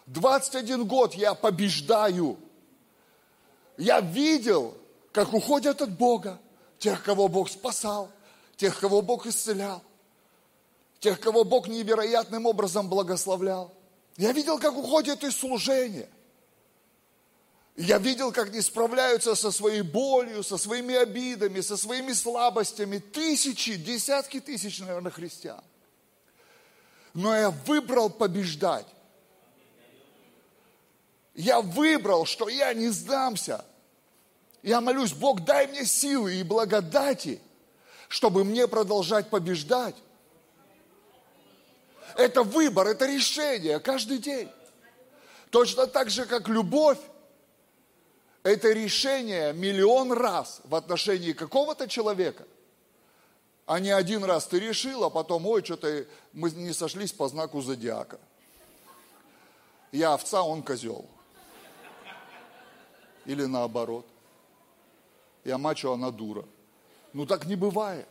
21 0.07 0.85
год 0.85 1.13
я 1.13 1.33
побеждаю. 1.33 2.37
Я 3.77 3.99
видел, 4.01 4.77
как 5.11 5.33
уходят 5.33 5.81
от 5.81 5.97
Бога, 5.97 6.39
тех, 6.79 7.03
кого 7.03 7.27
Бог 7.27 7.49
спасал, 7.49 8.09
тех, 8.55 8.79
кого 8.79 9.01
Бог 9.01 9.25
исцелял, 9.25 9.83
тех, 10.99 11.19
кого 11.19 11.43
Бог 11.43 11.67
невероятным 11.67 12.45
образом 12.45 12.89
благословлял. 12.89 13.73
Я 14.17 14.31
видел, 14.33 14.59
как 14.59 14.75
уходят 14.75 15.23
из 15.23 15.35
служения. 15.37 16.09
Я 17.77 17.97
видел, 17.97 18.31
как 18.31 18.51
не 18.51 18.61
справляются 18.61 19.33
со 19.33 19.49
своей 19.49 19.81
болью, 19.81 20.43
со 20.43 20.57
своими 20.57 20.93
обидами, 20.93 21.61
со 21.61 21.77
своими 21.77 22.11
слабостями 22.11 22.97
тысячи, 22.97 23.75
десятки 23.75 24.39
тысяч, 24.39 24.79
наверное, 24.79 25.11
христиан. 25.11 25.63
Но 27.13 27.35
я 27.35 27.49
выбрал 27.49 28.09
побеждать. 28.09 28.85
Я 31.33 31.61
выбрал, 31.61 32.25
что 32.25 32.49
я 32.49 32.73
не 32.73 32.89
сдамся. 32.89 33.63
Я 34.61 34.81
молюсь, 34.81 35.13
Бог, 35.13 35.41
дай 35.41 35.67
мне 35.67 35.85
силы 35.85 36.35
и 36.35 36.43
благодати, 36.43 37.41
чтобы 38.09 38.43
мне 38.43 38.67
продолжать 38.67 39.29
побеждать. 39.29 39.95
Это 42.15 42.43
выбор, 42.43 42.87
это 42.87 43.05
решение 43.05 43.79
каждый 43.79 44.17
день. 44.17 44.49
Точно 45.49 45.87
так 45.87 46.09
же, 46.09 46.25
как 46.25 46.47
любовь, 46.47 46.99
это 48.43 48.71
решение 48.71 49.53
миллион 49.53 50.11
раз 50.11 50.61
в 50.63 50.75
отношении 50.75 51.31
какого-то 51.31 51.87
человека, 51.87 52.45
а 53.65 53.79
не 53.79 53.91
один 53.91 54.23
раз 54.23 54.47
ты 54.47 54.59
решил, 54.59 55.03
а 55.03 55.09
потом, 55.09 55.45
ой, 55.45 55.63
что-то 55.63 56.05
мы 56.33 56.51
не 56.51 56.73
сошлись 56.73 57.11
по 57.11 57.27
знаку 57.27 57.61
зодиака. 57.61 58.19
Я 59.91 60.13
овца, 60.13 60.41
он 60.41 60.63
козел. 60.63 61.07
Или 63.25 63.45
наоборот. 63.45 64.05
Я 65.43 65.57
мачо, 65.57 65.93
она 65.93 66.11
дура. 66.11 66.45
Ну 67.13 67.25
так 67.25 67.45
не 67.45 67.55
бывает. 67.55 68.07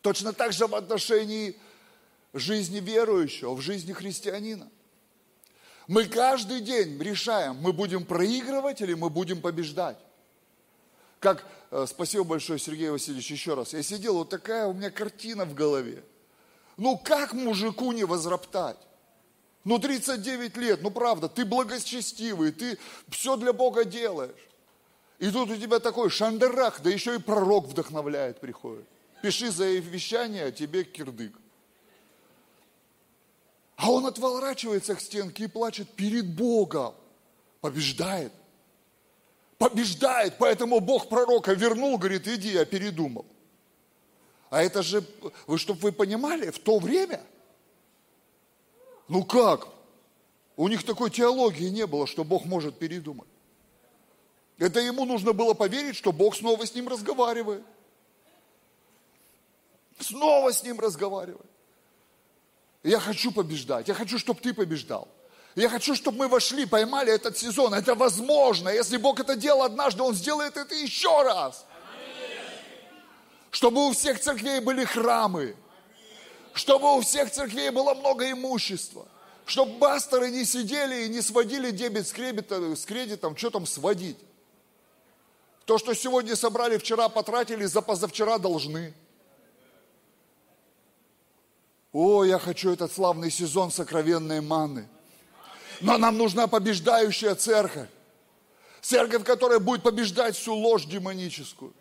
Точно 0.00 0.32
так 0.32 0.52
же 0.52 0.66
в 0.66 0.74
отношении 0.74 1.56
жизни 2.32 2.80
верующего, 2.80 3.54
в 3.54 3.60
жизни 3.60 3.92
христианина. 3.92 4.68
Мы 5.86 6.06
каждый 6.06 6.60
день 6.60 7.00
решаем, 7.00 7.56
мы 7.56 7.72
будем 7.72 8.04
проигрывать 8.04 8.80
или 8.80 8.94
мы 8.94 9.10
будем 9.10 9.40
побеждать. 9.40 9.98
Как, 11.20 11.46
э, 11.70 11.86
спасибо 11.88 12.24
большое, 12.24 12.58
Сергей 12.58 12.90
Васильевич, 12.90 13.30
еще 13.30 13.54
раз. 13.54 13.72
Я 13.72 13.82
сидел, 13.82 14.14
вот 14.14 14.28
такая 14.28 14.66
у 14.66 14.72
меня 14.72 14.90
картина 14.90 15.44
в 15.44 15.54
голове. 15.54 16.04
Ну 16.76 16.96
как 16.98 17.32
мужику 17.32 17.92
не 17.92 18.04
возроптать? 18.04 18.78
Ну 19.64 19.78
39 19.78 20.56
лет, 20.56 20.82
ну 20.82 20.90
правда, 20.90 21.28
ты 21.28 21.44
благочестивый, 21.44 22.50
ты 22.50 22.78
все 23.08 23.36
для 23.36 23.52
Бога 23.52 23.84
делаешь. 23.84 24.48
И 25.18 25.30
тут 25.30 25.50
у 25.50 25.56
тебя 25.56 25.78
такой 25.78 26.10
шандерах, 26.10 26.80
да 26.82 26.90
еще 26.90 27.14
и 27.14 27.18
пророк 27.18 27.66
вдохновляет, 27.66 28.40
приходит. 28.40 28.86
Пиши 29.22 29.52
за 29.52 29.66
вещание, 29.66 30.46
а 30.46 30.50
тебе 30.50 30.82
кирдык. 30.82 31.32
А 33.76 33.90
он 33.90 34.06
отворачивается 34.06 34.96
к 34.96 35.00
стенке 35.00 35.44
и 35.44 35.46
плачет 35.46 35.88
перед 35.90 36.26
Богом. 36.26 36.94
Побеждает. 37.60 38.32
Побеждает. 39.58 40.34
Поэтому 40.38 40.80
Бог 40.80 41.08
пророка 41.08 41.52
вернул, 41.52 41.98
говорит, 41.98 42.26
иди, 42.26 42.50
я 42.50 42.64
передумал. 42.64 43.24
А 44.50 44.62
это 44.62 44.82
же, 44.82 45.04
вы, 45.46 45.56
чтобы 45.56 45.80
вы 45.80 45.92
понимали, 45.92 46.50
в 46.50 46.58
то 46.58 46.78
время, 46.78 47.20
ну 49.12 49.24
как? 49.24 49.68
У 50.56 50.68
них 50.68 50.86
такой 50.86 51.10
теологии 51.10 51.68
не 51.68 51.86
было, 51.86 52.06
что 52.06 52.24
Бог 52.24 52.46
может 52.46 52.78
передумать. 52.78 53.28
Это 54.56 54.80
ему 54.80 55.04
нужно 55.04 55.34
было 55.34 55.52
поверить, 55.52 55.96
что 55.96 56.12
Бог 56.12 56.34
снова 56.34 56.64
с 56.64 56.74
ним 56.74 56.88
разговаривает. 56.88 57.62
Снова 59.98 60.50
с 60.50 60.62
ним 60.62 60.80
разговаривает. 60.80 61.44
Я 62.82 63.00
хочу 63.00 63.32
побеждать, 63.32 63.86
я 63.86 63.92
хочу, 63.92 64.18
чтобы 64.18 64.40
ты 64.40 64.54
побеждал. 64.54 65.08
Я 65.56 65.68
хочу, 65.68 65.94
чтобы 65.94 66.16
мы 66.16 66.28
вошли, 66.28 66.64
поймали 66.64 67.12
этот 67.12 67.36
сезон. 67.36 67.74
Это 67.74 67.94
возможно. 67.94 68.70
Если 68.70 68.96
Бог 68.96 69.20
это 69.20 69.36
делал 69.36 69.64
однажды, 69.64 70.02
Он 70.02 70.14
сделает 70.14 70.56
это 70.56 70.74
еще 70.74 71.22
раз. 71.22 71.66
Чтобы 73.50 73.86
у 73.86 73.92
всех 73.92 74.18
церквей 74.20 74.60
были 74.60 74.86
храмы. 74.86 75.54
Чтобы 76.54 76.96
у 76.96 77.00
всех 77.00 77.30
церквей 77.30 77.70
было 77.70 77.94
много 77.94 78.30
имущества. 78.30 79.06
Чтобы 79.46 79.78
пасторы 79.78 80.30
не 80.30 80.44
сидели 80.44 81.04
и 81.04 81.08
не 81.08 81.20
сводили 81.20 81.70
дебет 81.70 82.06
с 82.06 82.12
кредитом, 82.12 82.76
с 82.76 82.84
кредитом 82.84 83.36
что 83.36 83.50
там 83.50 83.66
сводить. 83.66 84.18
То, 85.64 85.78
что 85.78 85.94
сегодня 85.94 86.36
собрали, 86.36 86.78
вчера 86.78 87.08
потратили, 87.08 87.64
за 87.64 87.82
позавчера 87.82 88.38
должны. 88.38 88.94
О, 91.92 92.24
я 92.24 92.38
хочу 92.38 92.70
этот 92.70 92.92
славный 92.92 93.30
сезон 93.30 93.70
сокровенной 93.70 94.40
маны. 94.40 94.88
Но 95.80 95.98
нам 95.98 96.16
нужна 96.16 96.46
побеждающая 96.46 97.34
церковь. 97.34 97.88
Церковь, 98.80 99.24
которая 99.24 99.58
будет 99.58 99.82
побеждать 99.82 100.36
всю 100.36 100.54
ложь 100.54 100.84
демоническую. 100.84 101.72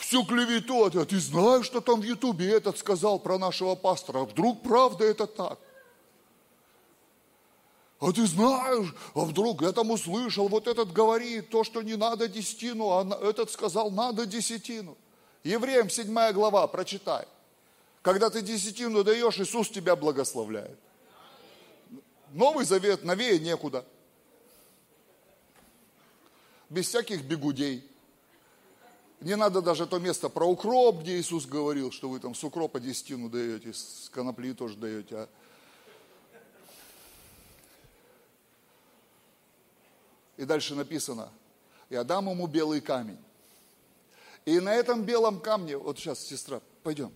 Всю 0.00 0.24
клевету. 0.24 0.86
А 0.86 1.04
ты 1.04 1.20
знаешь, 1.20 1.66
что 1.66 1.82
там 1.82 2.00
в 2.00 2.04
Ютубе 2.04 2.50
этот 2.50 2.78
сказал 2.78 3.18
про 3.18 3.38
нашего 3.38 3.74
пастора? 3.74 4.20
А 4.20 4.24
вдруг 4.24 4.62
правда 4.62 5.04
это 5.04 5.26
так? 5.26 5.58
А 8.00 8.10
ты 8.10 8.26
знаешь, 8.26 8.94
а 9.14 9.20
вдруг 9.20 9.60
я 9.60 9.72
там 9.72 9.90
услышал, 9.90 10.48
вот 10.48 10.66
этот 10.68 10.90
говорит 10.90 11.50
то, 11.50 11.64
что 11.64 11.82
не 11.82 11.96
надо 11.96 12.28
десятину, 12.28 12.88
а 12.88 13.28
этот 13.28 13.50
сказал, 13.50 13.90
надо 13.90 14.24
десятину. 14.24 14.96
Евреям 15.44 15.90
7 15.90 16.32
глава, 16.32 16.66
прочитай. 16.66 17.26
Когда 18.00 18.30
ты 18.30 18.40
десятину 18.40 19.04
даешь, 19.04 19.38
Иисус 19.38 19.68
тебя 19.68 19.96
благословляет. 19.96 20.78
Новый 22.30 22.64
завет, 22.64 23.04
новее 23.04 23.38
некуда. 23.38 23.84
Без 26.70 26.88
всяких 26.88 27.22
бегудей. 27.22 27.89
Не 29.20 29.36
надо 29.36 29.60
даже 29.60 29.86
то 29.86 29.98
место 29.98 30.30
про 30.30 30.46
укроп, 30.46 31.00
где 31.00 31.20
Иисус 31.20 31.44
говорил, 31.44 31.92
что 31.92 32.08
вы 32.08 32.20
там 32.20 32.34
с 32.34 32.42
укропа 32.42 32.80
десятину 32.80 33.28
даете, 33.28 33.74
с 33.74 34.10
конопли 34.10 34.54
тоже 34.54 34.76
даете. 34.76 35.16
А 35.16 35.28
И 40.38 40.46
дальше 40.46 40.74
написано, 40.74 41.28
я 41.90 42.02
дам 42.02 42.30
ему 42.30 42.46
белый 42.46 42.80
камень. 42.80 43.18
И 44.46 44.58
на 44.58 44.74
этом 44.74 45.02
белом 45.02 45.38
камне, 45.38 45.76
вот 45.76 45.98
сейчас, 45.98 46.18
сестра, 46.20 46.62
пойдем. 46.82 47.12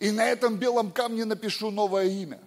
И 0.00 0.10
на 0.10 0.28
этом 0.28 0.58
белом 0.58 0.92
камне 0.92 1.24
напишу 1.24 1.70
новое 1.70 2.08
имя. 2.08 2.42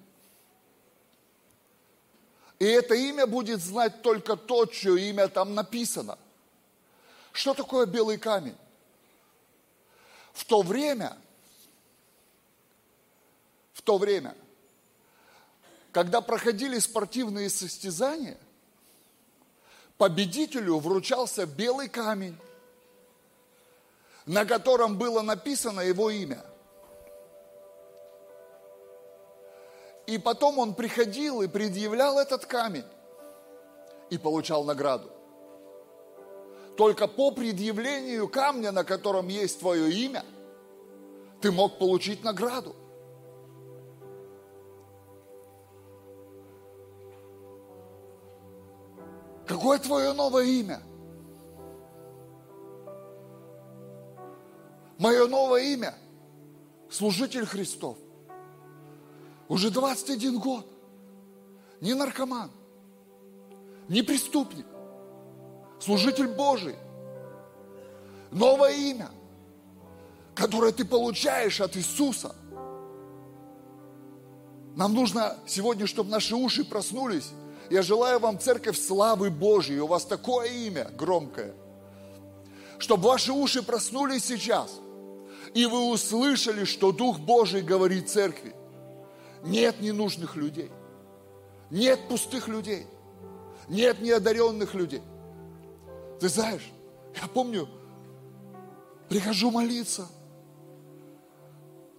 И 2.60 2.65
это 2.65 2.93
имя 2.93 3.26
будет 3.26 3.62
знать 3.62 4.04
только 4.04 4.36
тот, 4.36 4.74
чье 4.74 5.10
имя 5.10 5.28
там 5.28 5.56
написано. 5.56 6.19
Что 7.32 7.56
такое 7.56 7.88
белый 7.88 8.19
камень? 8.19 8.56
В 10.36 10.43
то 10.43 10.62
время, 10.62 11.17
в 13.71 13.82
то 13.82 13.98
время, 13.98 14.36
когда 15.93 16.19
проходили 16.19 16.78
спортивные 16.78 17.50
состязания, 17.50 18.38
победителю 19.98 20.80
вручался 20.80 21.45
белый 21.45 21.88
камень, 21.88 22.38
на 24.26 24.45
котором 24.45 24.98
было 24.98 25.21
написано 25.21 25.80
его 25.80 26.10
имя. 26.10 26.43
И 30.06 30.17
потом 30.17 30.60
он 30.60 30.76
приходил 30.76 31.41
и 31.41 31.48
предъявлял 31.48 32.19
этот 32.19 32.45
камень 32.45 32.86
и 34.10 34.17
получал 34.17 34.65
награду. 34.65 35.14
Только 36.77 37.07
по 37.07 37.31
предъявлению 37.31 38.27
камня, 38.27 38.71
на 38.71 38.83
котором 38.83 39.27
есть 39.29 39.59
твое 39.59 39.91
имя, 39.91 40.25
ты 41.41 41.51
мог 41.51 41.77
получить 41.77 42.23
награду. 42.23 42.75
Какое 49.47 49.79
твое 49.79 50.11
новое 50.13 50.43
имя? 50.45 50.81
Мое 54.97 55.27
новое 55.27 55.61
имя– 55.61 55.93
служитель 56.89 57.45
Христов. 57.45 57.97
Уже 59.47 59.69
21 59.69 60.39
год. 60.39 60.65
Не 61.79 61.93
наркоман, 61.93 62.49
не 63.89 64.01
преступник, 64.01 64.65
служитель 65.86 66.28
Божий. 66.28 66.76
Новое 68.32 68.74
имя, 68.74 69.10
которое 70.34 70.71
ты 70.71 70.84
получаешь 70.84 71.62
от 71.62 71.78
Иисуса. 71.78 72.36
Нам 74.76 74.93
нужно 74.93 75.38
сегодня, 75.48 75.88
чтобы 75.88 76.10
наши 76.10 76.36
уши 76.36 76.65
проснулись 76.65 77.32
я 77.69 77.82
желаю 77.82 78.19
вам, 78.19 78.39
церковь, 78.39 78.80
славы 78.80 79.30
Божьей. 79.30 79.80
У 79.80 79.88
вас 79.88 80.06
такое 80.06 80.48
имя 80.50 80.89
громкое. 80.98 81.54
Чтобы 82.78 83.08
ваши 83.08 83.32
уши 83.32 83.63
проснулись 83.63 84.26
сейчас. 84.26 84.80
И 85.54 85.65
вы 85.65 85.89
услышали, 85.89 86.65
что 86.65 86.91
Дух 86.91 87.19
Божий 87.19 87.62
говорит 87.62 88.10
церкви. 88.10 88.54
Нет 89.43 89.82
ненужных 89.82 90.36
людей. 90.36 90.69
Нет 91.71 92.08
пустых 92.08 92.48
людей. 92.48 92.86
Нет 93.67 94.02
неодаренных 94.02 94.74
людей. 94.76 95.02
Ты 96.19 96.30
знаешь, 96.30 96.71
я 97.21 97.28
помню, 97.28 97.67
прихожу 99.10 99.51
молиться. 99.51 100.08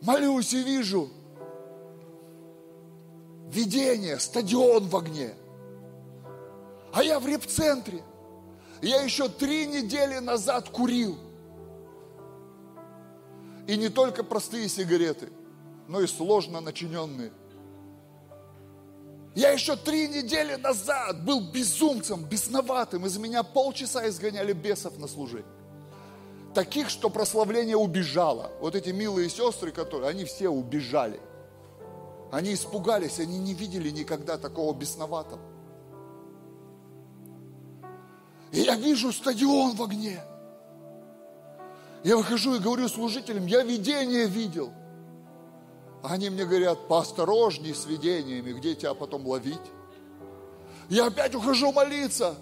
Молюсь 0.01 0.53
и 0.53 0.63
вижу 0.63 1.11
видение, 3.49 4.19
стадион 4.19 4.89
в 4.89 4.97
огне– 4.97 5.35
а 6.97 7.03
я 7.03 7.21
в 7.21 7.27
репцентре. 7.27 8.03
Я 8.81 9.03
еще 9.03 9.29
три 9.29 9.67
недели 9.67 10.19
назад 10.19 10.71
курил. 10.71 11.19
И 13.67 13.77
не 13.77 13.91
только 13.91 14.25
простые 14.25 14.67
сигареты, 14.71 15.29
но 15.89 16.01
и 16.01 16.07
сложно 16.07 16.63
начиненные. 16.63 17.33
Я 19.37 19.51
еще 19.51 19.77
три 19.77 20.09
недели 20.09 20.55
назад 20.55 21.23
был 21.23 21.43
безумцем, 21.43 22.25
бесноватым. 22.25 23.05
Из 23.05 23.19
меня 23.19 23.43
полчаса 23.43 24.09
изгоняли 24.09 24.55
бесов 24.55 24.97
на 24.97 25.07
служение. 25.07 25.45
Таких, 26.55 26.89
что 26.89 27.11
прославление 27.11 27.77
убежало. 27.77 28.51
Вот 28.63 28.75
эти 28.75 28.89
милые 28.89 29.29
сестры, 29.29 29.73
которые, 29.73 30.09
они 30.09 30.25
все 30.25 30.49
убежали. 30.49 31.21
Они 32.33 32.55
испугались, 32.55 33.21
они 33.21 33.39
не 33.39 33.53
видели 33.53 33.91
никогда 33.91 34.39
такого 34.39 34.75
бесноватого. 34.75 35.43
И 38.53 38.61
я 38.61 38.75
вижу 38.77 39.13
стадион 39.13 39.77
в 39.77 39.83
огне. 39.83 40.19
Я 42.05 42.17
выхожу 42.17 42.55
и 42.55 42.59
говорю 42.59 42.89
служителям, 42.89 43.45
я 43.45 43.63
видение 43.63 44.25
видел. 44.25 44.73
Они 46.09 46.31
мне 46.31 46.45
говорят, 46.45 46.87
поосторожней 46.87 47.75
с 47.75 47.85
видениями, 47.87 48.53
где 48.53 48.75
тебя 48.75 48.95
потом 48.95 49.27
ловить. 49.27 49.59
Я 50.89 51.07
опять 51.07 51.35
ухожу 51.35 51.73
молиться. 51.73 52.37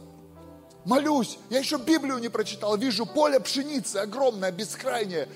молюсь, 0.84 1.38
я 1.48 1.60
еще 1.60 1.78
Библию 1.78 2.18
не 2.18 2.28
прочитал, 2.28 2.76
вижу 2.76 3.06
поле 3.06 3.40
пшеницы 3.40 3.96
огромное, 3.96 4.52
бескрайнее, 4.52 5.28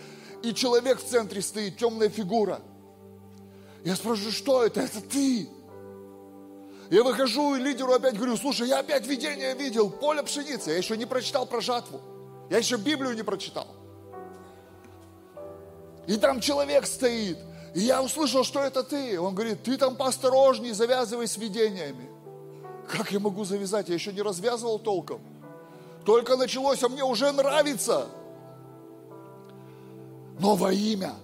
и 0.43 0.53
человек 0.53 1.01
в 1.01 1.09
центре 1.09 1.41
стоит, 1.41 1.79
темная 1.79 2.11
фигура. 2.11 2.61
Я 3.83 3.97
спрашиваю, 3.97 4.33
что 4.33 4.63
это? 4.63 4.81
Это 4.83 5.01
ты. 5.01 5.49
Я 6.91 7.03
выхожу 7.03 7.57
и 7.57 7.61
лидеру 7.61 7.95
опять 7.95 8.17
говорю, 8.17 8.37
слушай, 8.37 8.69
я 8.69 8.81
опять 8.81 9.07
видение 9.07 9.55
видел, 9.55 9.89
поле 9.89 10.23
пшеницы, 10.23 10.71
я 10.71 10.77
еще 10.77 10.99
не 10.99 11.07
прочитал 11.07 11.47
про 11.47 11.63
жатву. 11.63 12.01
Я 12.51 12.59
еще 12.59 12.77
Библию 12.77 13.15
не 13.15 13.23
прочитал. 13.23 13.69
И 16.07 16.17
там 16.19 16.41
человек 16.41 16.87
стоит. 16.87 17.39
И 17.75 17.81
я 17.81 18.03
услышал, 18.03 18.45
что 18.45 18.61
это 18.61 18.83
ты. 18.83 19.21
Он 19.21 19.35
говорит, 19.35 19.63
ты 19.63 19.77
там 19.77 19.97
поосторожней, 19.97 20.73
завязывай 20.73 21.27
с 21.27 21.37
видениями. 21.37 22.09
Как 22.89 23.13
я 23.13 23.21
могу 23.21 23.45
завязать? 23.45 23.89
Я 23.89 23.95
еще 23.95 24.13
не 24.13 24.23
развязывал 24.23 24.79
толком. 24.79 25.21
Только 26.05 26.37
началось, 26.37 26.83
а 26.83 26.89
мне 26.89 27.05
уже 27.05 27.31
нравится. 27.33 28.07
Но 30.39 30.55
во 30.55 30.73
имя. 30.73 31.15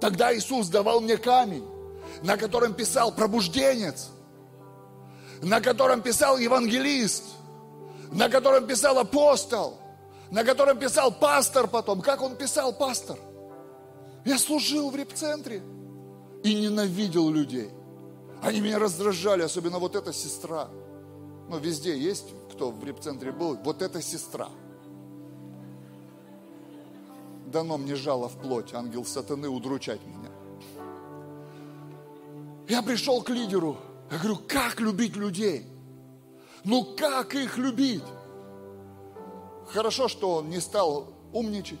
Тогда 0.00 0.34
Иисус 0.34 0.68
давал 0.68 1.00
мне 1.00 1.16
камень, 1.16 1.64
на 2.22 2.36
котором 2.36 2.74
писал 2.74 3.12
пробужденец, 3.12 4.08
на 5.40 5.60
котором 5.60 6.02
писал 6.02 6.38
евангелист, 6.38 7.24
на 8.10 8.28
котором 8.28 8.66
писал 8.66 8.98
апостол, 8.98 9.78
на 10.30 10.42
котором 10.42 10.78
писал 10.78 11.12
пастор 11.12 11.68
потом. 11.68 12.00
Как 12.00 12.20
он 12.22 12.34
писал 12.34 12.72
пастор? 12.72 13.18
Я 14.24 14.38
служил 14.38 14.90
в 14.90 14.96
репцентре 14.96 15.62
и 16.42 16.54
ненавидел 16.54 17.28
людей. 17.28 17.70
Они 18.42 18.60
меня 18.60 18.78
раздражали, 18.78 19.42
особенно 19.42 19.78
вот 19.78 19.96
эта 19.96 20.12
сестра. 20.12 20.68
Ну, 21.48 21.58
везде 21.58 21.98
есть, 21.98 22.26
кто 22.52 22.70
в 22.70 22.82
репцентре 22.84 23.32
был, 23.32 23.56
вот 23.56 23.82
эта 23.82 24.00
сестра. 24.00 24.48
Дано 27.46 27.76
мне 27.76 27.94
жало 27.94 28.28
в 28.28 28.40
плоть, 28.40 28.72
ангел 28.72 29.04
сатаны, 29.04 29.48
удручать 29.48 30.00
меня. 30.06 30.30
Я 32.68 32.82
пришел 32.82 33.22
к 33.22 33.28
лидеру, 33.28 33.76
я 34.10 34.18
говорю, 34.18 34.38
как 34.48 34.80
любить 34.80 35.16
людей? 35.16 35.66
Ну 36.64 36.96
как 36.96 37.34
их 37.34 37.58
любить? 37.58 38.02
Хорошо, 39.68 40.08
что 40.08 40.36
он 40.36 40.48
не 40.48 40.60
стал 40.60 41.12
умничать, 41.32 41.80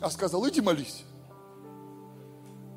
а 0.00 0.10
сказал, 0.10 0.48
иди 0.48 0.60
молись. 0.60 1.04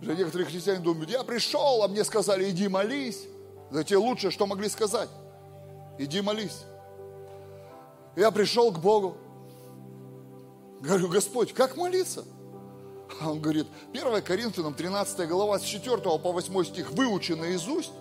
Уже 0.02 0.16
некоторые 0.16 0.48
христиане 0.48 0.80
думают, 0.80 1.10
я 1.10 1.24
пришел, 1.24 1.84
а 1.84 1.88
мне 1.88 2.04
сказали, 2.04 2.50
иди 2.50 2.68
молись. 2.68 3.26
Это 3.70 3.84
те 3.84 3.98
лучшее, 3.98 4.32
что 4.32 4.48
могли 4.48 4.70
сказать. 4.70 5.10
Иди 5.98 6.22
молись. 6.22 6.64
Я 8.16 8.32
пришел 8.32 8.72
к 8.72 8.80
Богу. 8.80 9.18
Говорю, 10.80 11.10
Господь, 11.10 11.54
как 11.54 11.76
молиться? 11.76 12.24
А 13.22 13.32
он 13.32 13.42
говорит, 13.42 13.68
1 13.92 14.22
Коринфянам 14.22 14.74
13 14.74 15.28
глава 15.28 15.60
с 15.60 15.64
4 15.64 15.98
по 15.98 16.32
8 16.32 16.64
стих 16.64 16.92
выучи 16.92 17.34
наизусть. 17.34 17.92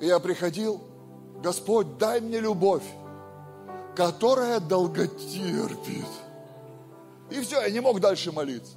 И 0.00 0.06
я 0.06 0.18
приходил, 0.18 0.80
Господь, 1.42 1.98
дай 1.98 2.20
мне 2.20 2.40
любовь, 2.40 2.84
которая 3.94 4.60
долготерпит. 4.60 6.06
И 7.30 7.40
все, 7.40 7.60
я 7.60 7.70
не 7.70 7.80
мог 7.80 8.00
дальше 8.00 8.32
молиться. 8.32 8.76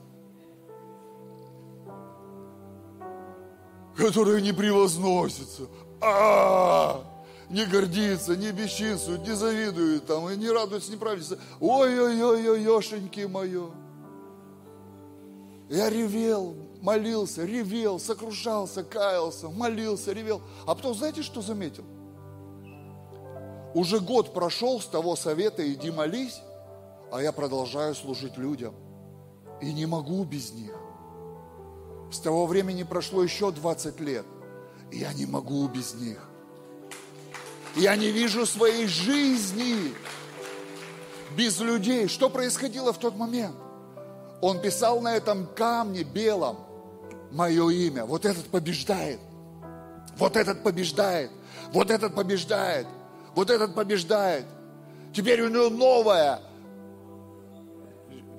Которая 3.95 4.41
не 4.41 4.51
превозносится, 4.51 5.63
а, 6.01 7.03
не 7.49 7.65
гордится, 7.65 8.35
не 8.35 8.51
бесчинствует, 8.51 9.21
не 9.27 9.35
завидует, 9.35 10.05
там, 10.05 10.29
и 10.29 10.37
не 10.37 10.49
радуется, 10.49 10.91
не 10.91 10.97
правится. 10.97 11.37
Ой-ой-ой, 11.59 12.61
ешеньки 12.61 13.25
мое. 13.25 13.71
Я 15.69 15.89
ревел, 15.89 16.55
молился, 16.81 17.45
ревел, 17.45 17.99
сокрушался, 17.99 18.83
каялся, 18.83 19.49
молился, 19.49 20.11
ревел. 20.11 20.41
А 20.65 20.75
потом 20.75 20.93
знаете, 20.95 21.23
что 21.23 21.41
заметил? 21.41 21.85
Уже 23.73 23.99
год 23.99 24.33
прошел 24.33 24.81
с 24.81 24.85
того 24.85 25.15
совета 25.15 25.71
«иди 25.71 25.91
молись», 25.91 26.41
а 27.11 27.21
я 27.21 27.31
продолжаю 27.31 27.95
служить 27.95 28.37
людям. 28.37 28.73
И 29.61 29.71
не 29.71 29.85
могу 29.85 30.23
без 30.23 30.51
них. 30.51 30.75
С 32.11 32.19
того 32.19 32.45
времени 32.45 32.83
прошло 32.83 33.23
еще 33.23 33.51
20 33.51 33.99
лет, 34.01 34.25
и 34.91 34.97
я 34.97 35.13
не 35.13 35.25
могу 35.25 35.67
без 35.69 35.93
них. 35.93 36.27
Я 37.75 37.95
не 37.95 38.11
вижу 38.11 38.45
своей 38.45 38.85
жизни 38.85 39.93
без 41.37 41.59
людей. 41.61 42.09
Что 42.09 42.29
происходило 42.29 42.91
в 42.91 42.97
тот 42.97 43.15
момент? 43.15 43.55
Он 44.41 44.59
писал 44.59 44.99
на 44.99 45.15
этом 45.15 45.47
камне 45.55 46.03
белом 46.03 46.57
мое 47.31 47.69
имя. 47.69 48.05
Вот 48.05 48.25
этот 48.25 48.47
побеждает. 48.47 49.19
Вот 50.17 50.35
этот 50.35 50.63
побеждает. 50.63 51.31
Вот 51.71 51.89
этот 51.89 52.13
побеждает. 52.13 52.87
Вот 53.35 53.49
этот 53.49 53.73
побеждает. 53.73 54.45
Теперь 55.13 55.41
у 55.41 55.49
него 55.49 55.69
новая, 55.69 56.41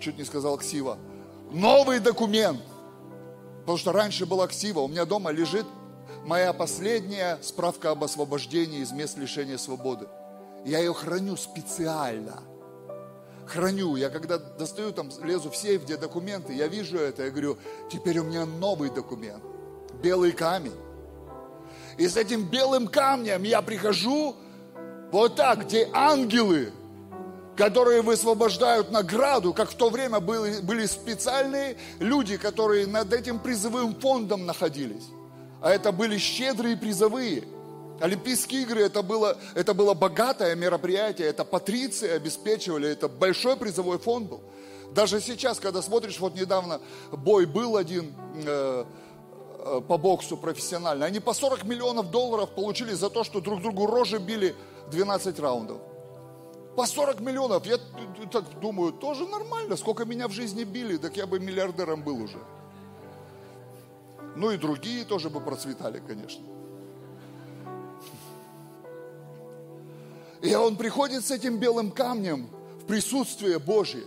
чуть 0.01 0.19
не 0.19 0.25
сказал 0.25 0.59
ксива, 0.59 0.99
новый 1.51 2.01
документ. 2.01 2.61
Потому 3.63 3.79
что 3.79 3.93
раньше 3.93 4.27
была 4.27 4.49
ксива, 4.49 4.81
у 4.81 4.89
меня 4.89 5.05
дома 5.05 5.31
лежит 5.31 5.67
моя 6.25 6.53
последняя 6.53 7.39
справка 7.43 7.91
об 7.91 8.03
освобождении 8.03 8.81
из 8.81 8.91
мест 8.91 9.17
лишения 9.17 9.57
свободы. 9.57 10.07
Я 10.65 10.81
ее 10.81 10.93
храню 10.93 11.37
специально. 11.37 12.43
Храню. 13.47 13.97
Я 13.97 14.11
когда 14.11 14.39
достаю, 14.39 14.93
там, 14.93 15.11
лезу 15.23 15.51
в 15.51 15.57
сейф, 15.57 15.85
где 15.85 15.97
документы, 15.97 16.53
я 16.53 16.67
вижу 16.67 16.99
это, 16.99 17.25
я 17.25 17.31
говорю, 17.31 17.57
теперь 17.91 18.19
у 18.19 18.25
меня 18.25 18.47
новый 18.47 18.91
документ. 18.91 19.43
Белый 20.03 20.33
камень. 20.33 20.75
И 21.99 22.09
с 22.09 22.17
этим 22.17 22.45
белым 22.49 22.89
камнем 22.89 23.45
я 23.45 23.63
прихожу 23.63 24.35
вот 25.13 25.37
так, 25.37 25.67
где 25.67 25.89
ангелы 25.93 26.73
которые 27.57 28.03
высвобождают 28.03 28.91
награду, 28.91 29.53
как 29.53 29.71
в 29.71 29.75
то 29.75 29.91
время 29.91 30.21
были, 30.21 30.61
были 30.61 30.87
специальные 30.87 31.77
люди, 31.99 32.37
которые 32.37 32.87
над 32.87 33.13
этим 33.13 33.39
призовым 33.39 33.95
фондом 33.95 34.47
находились. 34.47 35.09
А 35.61 35.71
это 35.71 35.93
были 35.93 36.19
щедрые 36.19 36.77
призовые. 36.77 37.45
Олимпийские 38.01 38.63
игры 38.63 38.83
это 38.83 39.03
было, 39.03 39.37
это 39.55 39.75
было 39.75 39.95
богатое 39.95 40.57
мероприятие, 40.57 41.29
это 41.29 41.45
патриции 41.45 42.11
обеспечивали, 42.11 42.89
это 42.89 43.09
большой 43.09 43.57
призовой 43.57 43.99
фонд 43.99 44.29
был. 44.29 44.41
Даже 44.93 45.21
сейчас, 45.21 45.61
когда 45.61 45.83
смотришь, 45.83 46.19
вот 46.19 46.35
недавно 46.35 46.81
бой 47.13 47.47
был 47.47 47.77
один 47.77 48.13
э, 48.35 48.85
э, 49.59 49.81
по 49.87 49.99
боксу 49.99 50.37
профессионально, 50.37 51.07
они 51.07 51.21
по 51.21 51.33
40 51.33 51.65
миллионов 51.65 52.11
долларов 52.11 52.51
получили 52.51 52.93
за 52.93 53.09
то, 53.09 53.25
что 53.25 53.41
друг 53.41 53.63
другу 53.63 53.87
рожи 53.87 54.19
били 54.19 54.55
12 54.91 55.39
раундов. 55.39 55.79
По 56.77 56.87
40 56.87 57.21
миллионов, 57.21 57.67
я 57.67 57.79
так 58.31 58.45
думаю, 58.61 58.93
тоже 58.93 59.27
нормально. 59.27 59.77
Сколько 59.77 60.05
меня 60.05 60.27
в 60.29 60.33
жизни 60.33 60.65
били, 60.65 60.97
так 60.97 61.17
я 61.17 61.27
бы 61.27 61.39
миллиардером 61.39 62.03
был 62.03 62.23
уже. 62.23 62.39
Ну 64.37 64.51
и 64.51 64.57
другие 64.57 65.05
тоже 65.05 65.29
бы 65.29 65.41
процветали, 65.41 66.03
конечно. 66.07 66.45
И 70.41 70.55
он 70.55 70.77
приходит 70.77 71.25
с 71.25 71.31
этим 71.31 71.59
белым 71.59 71.91
камнем 71.91 72.49
в 72.81 72.87
присутствие 72.87 73.59
Божье. 73.59 74.07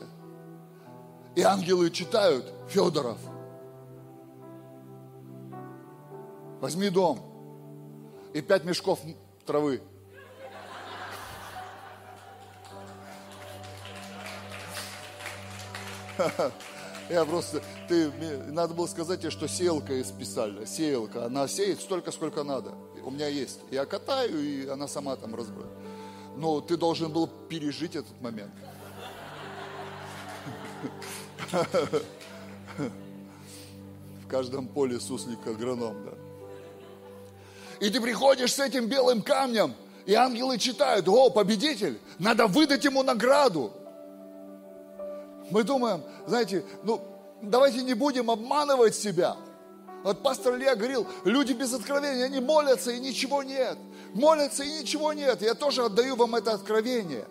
И 1.35 1.41
ангелы 1.41 1.91
читают, 1.91 2.51
Федоров, 2.67 3.19
возьми 6.61 6.89
дом 6.89 7.19
и 8.33 8.41
пять 8.41 8.65
мешков 8.65 8.99
травы. 9.45 9.81
Я 17.09 17.23
просто, 17.23 17.61
ты, 17.87 18.11
надо 18.47 18.73
было 18.73 18.87
сказать 18.87 19.19
тебе, 19.19 19.29
что 19.29 19.47
сеялка 19.47 19.93
есть 19.93 20.09
специально, 20.09 20.65
сеялка, 20.65 21.25
она 21.25 21.47
сеет 21.47 21.79
столько, 21.79 22.11
сколько 22.11 22.43
надо. 22.43 22.71
У 23.03 23.11
меня 23.11 23.27
есть. 23.27 23.59
Я 23.69 23.85
катаю, 23.85 24.39
и 24.39 24.67
она 24.67 24.87
сама 24.87 25.15
там 25.15 25.35
разбросит. 25.35 25.69
Но 26.35 26.61
ты 26.61 26.77
должен 26.77 27.11
был 27.13 27.27
пережить 27.27 27.95
этот 27.95 28.19
момент. 28.21 28.51
В 34.23 34.27
каждом 34.27 34.67
поле 34.67 34.99
суслик 34.99 35.45
агроном, 35.45 36.03
да. 36.03 36.11
И 37.79 37.89
ты 37.89 38.01
приходишь 38.01 38.53
с 38.53 38.59
этим 38.59 38.87
белым 38.87 39.21
камнем, 39.21 39.75
и 40.05 40.13
ангелы 40.13 40.57
читают, 40.57 41.07
о, 41.07 41.29
победитель, 41.29 41.99
надо 42.19 42.47
выдать 42.47 42.83
ему 42.83 43.03
награду. 43.03 43.71
Мы 45.51 45.63
думаем, 45.63 46.03
знаете, 46.27 46.63
ну, 46.83 47.01
давайте 47.41 47.83
не 47.83 47.93
будем 47.93 48.31
обманывать 48.31 48.95
себя. 48.95 49.37
Вот 50.03 50.21
пастор 50.21 50.55
Илья 50.55 50.75
говорил, 50.75 51.07
люди 51.23 51.53
без 51.53 51.73
откровения, 51.73 52.25
они 52.25 52.39
молятся 52.39 52.91
и 52.91 52.99
ничего 52.99 53.43
нет. 53.43 53.77
молятся 54.13 54.63
и 54.63 54.81
ничего 54.81 55.13
нет. 55.13 55.41
Я 55.41 55.55
тоже 55.55 55.83
отдаю 55.83 56.15
вам 56.15 56.35
это 56.35 56.53
откровение. 56.53 57.25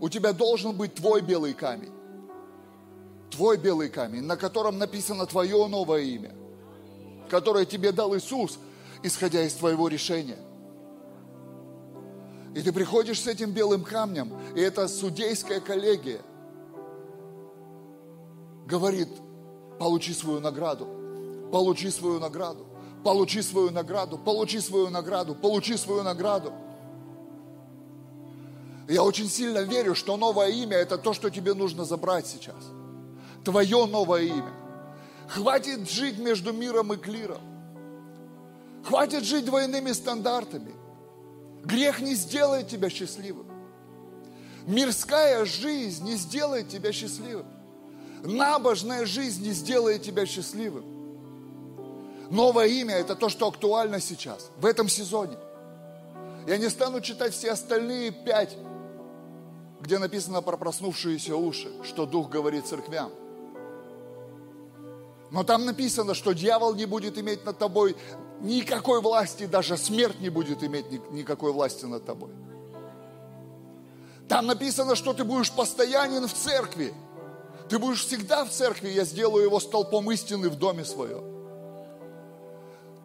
У 0.00 0.08
тебя 0.08 0.32
должен 0.32 0.76
быть 0.76 0.94
твой 0.94 1.20
белый 1.20 1.54
камень. 1.54 1.92
Твой 3.30 3.56
белый 3.56 3.88
камень, 3.88 4.22
на 4.22 4.36
котором 4.36 4.78
написано 4.78 5.24
твое 5.26 5.66
новое 5.68 6.00
имя, 6.00 6.32
которое 7.28 7.64
тебе 7.64 7.92
дал 7.92 8.16
Иисус, 8.16 8.58
исходя 9.02 9.42
из 9.42 9.54
твоего 9.54 9.88
решения. 9.88 10.38
И 12.54 12.62
ты 12.62 12.72
приходишь 12.72 13.20
с 13.20 13.26
этим 13.26 13.52
белым 13.52 13.84
камнем, 13.84 14.32
и 14.56 14.60
эта 14.60 14.88
судейская 14.88 15.60
коллегия 15.60 16.20
говорит, 18.70 19.08
получи 19.78 20.14
свою 20.14 20.40
награду, 20.40 20.86
получи 21.52 21.90
свою 21.90 22.20
награду, 22.20 22.66
получи 23.04 23.42
свою 23.42 23.70
награду, 23.70 24.16
получи 24.16 24.60
свою 24.60 24.88
награду, 24.88 25.34
получи 25.34 25.76
свою 25.76 26.02
награду. 26.02 26.52
Я 28.88 29.02
очень 29.02 29.28
сильно 29.28 29.58
верю, 29.58 29.94
что 29.94 30.16
новое 30.16 30.48
имя– 30.48 30.76
это 30.78 30.98
то, 30.98 31.12
что 31.12 31.30
тебе 31.30 31.54
нужно 31.54 31.84
забрать 31.84 32.26
сейчас. 32.26 32.70
Твое 33.44 33.86
новое 33.86 34.22
имя. 34.22 34.52
Хватит 35.28 35.88
жить 35.88 36.18
между 36.18 36.52
миром 36.52 36.92
и 36.92 36.96
клиром. 36.96 37.40
Хватит 38.84 39.24
жить 39.24 39.44
двойными 39.44 39.92
стандартами. 39.92 40.74
Грех 41.64 42.00
не 42.00 42.14
сделает 42.14 42.68
тебя 42.68 42.90
счастливым. 42.90 43.46
Мирская 44.66 45.44
жизнь 45.44 46.04
не 46.04 46.16
сделает 46.16 46.68
тебя 46.68 46.92
счастливым. 46.92 47.46
Набожная 48.22 49.06
жизнь 49.06 49.42
не 49.42 49.52
сделает 49.52 50.02
тебя 50.02 50.26
счастливым. 50.26 50.84
Новое 52.30 52.66
имя– 52.66 52.94
это 52.96 53.16
то, 53.16 53.28
что 53.28 53.48
актуально 53.48 54.00
сейчас, 54.00 54.50
в 54.56 54.66
этом 54.66 54.88
сезоне. 54.88 55.36
Я 56.46 56.58
не 56.58 56.68
стану 56.70 57.00
читать 57.00 57.34
все 57.34 57.52
остальные 57.52 58.12
пять, 58.12 58.56
где 59.80 59.98
написано 59.98 60.42
про 60.42 60.56
проснувшиеся 60.56 61.34
уши, 61.34 61.70
что 61.82 62.06
Дух 62.06 62.28
говорит 62.28 62.66
церквям. 62.66 63.10
Но 65.30 65.44
там 65.44 65.64
написано, 65.64 66.14
что 66.14 66.32
дьявол 66.32 66.74
не 66.74 66.86
будет 66.86 67.18
иметь 67.18 67.44
над 67.44 67.58
тобой 67.58 67.96
никакой 68.40 69.00
власти, 69.00 69.46
даже 69.46 69.76
смерть 69.76 70.20
не 70.20 70.28
будет 70.28 70.62
иметь 70.62 70.86
никакой 71.10 71.52
власти 71.52 71.84
над 71.84 72.04
тобой. 72.04 72.30
Там 74.28 74.46
написано, 74.46 74.94
что 74.94 75.12
ты 75.12 75.24
будешь 75.24 75.50
постоянен 75.50 76.26
в 76.28 76.32
церкви. 76.32 76.94
Ты 77.70 77.78
будешь 77.78 78.04
всегда 78.04 78.44
в 78.44 78.50
церкви, 78.50 78.88
я 78.88 79.04
сделаю 79.04 79.44
его 79.44 79.60
столпом 79.60 80.10
истины 80.10 80.48
в 80.48 80.56
доме 80.56 80.84
своем. 80.84 81.22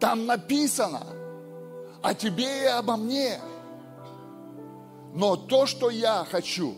Там 0.00 0.26
написано 0.26 1.06
о 2.02 2.14
тебе 2.14 2.64
и 2.64 2.66
обо 2.66 2.96
мне. 2.96 3.40
Но 5.14 5.36
то, 5.36 5.66
что 5.66 5.88
я 5.88 6.26
хочу 6.28 6.74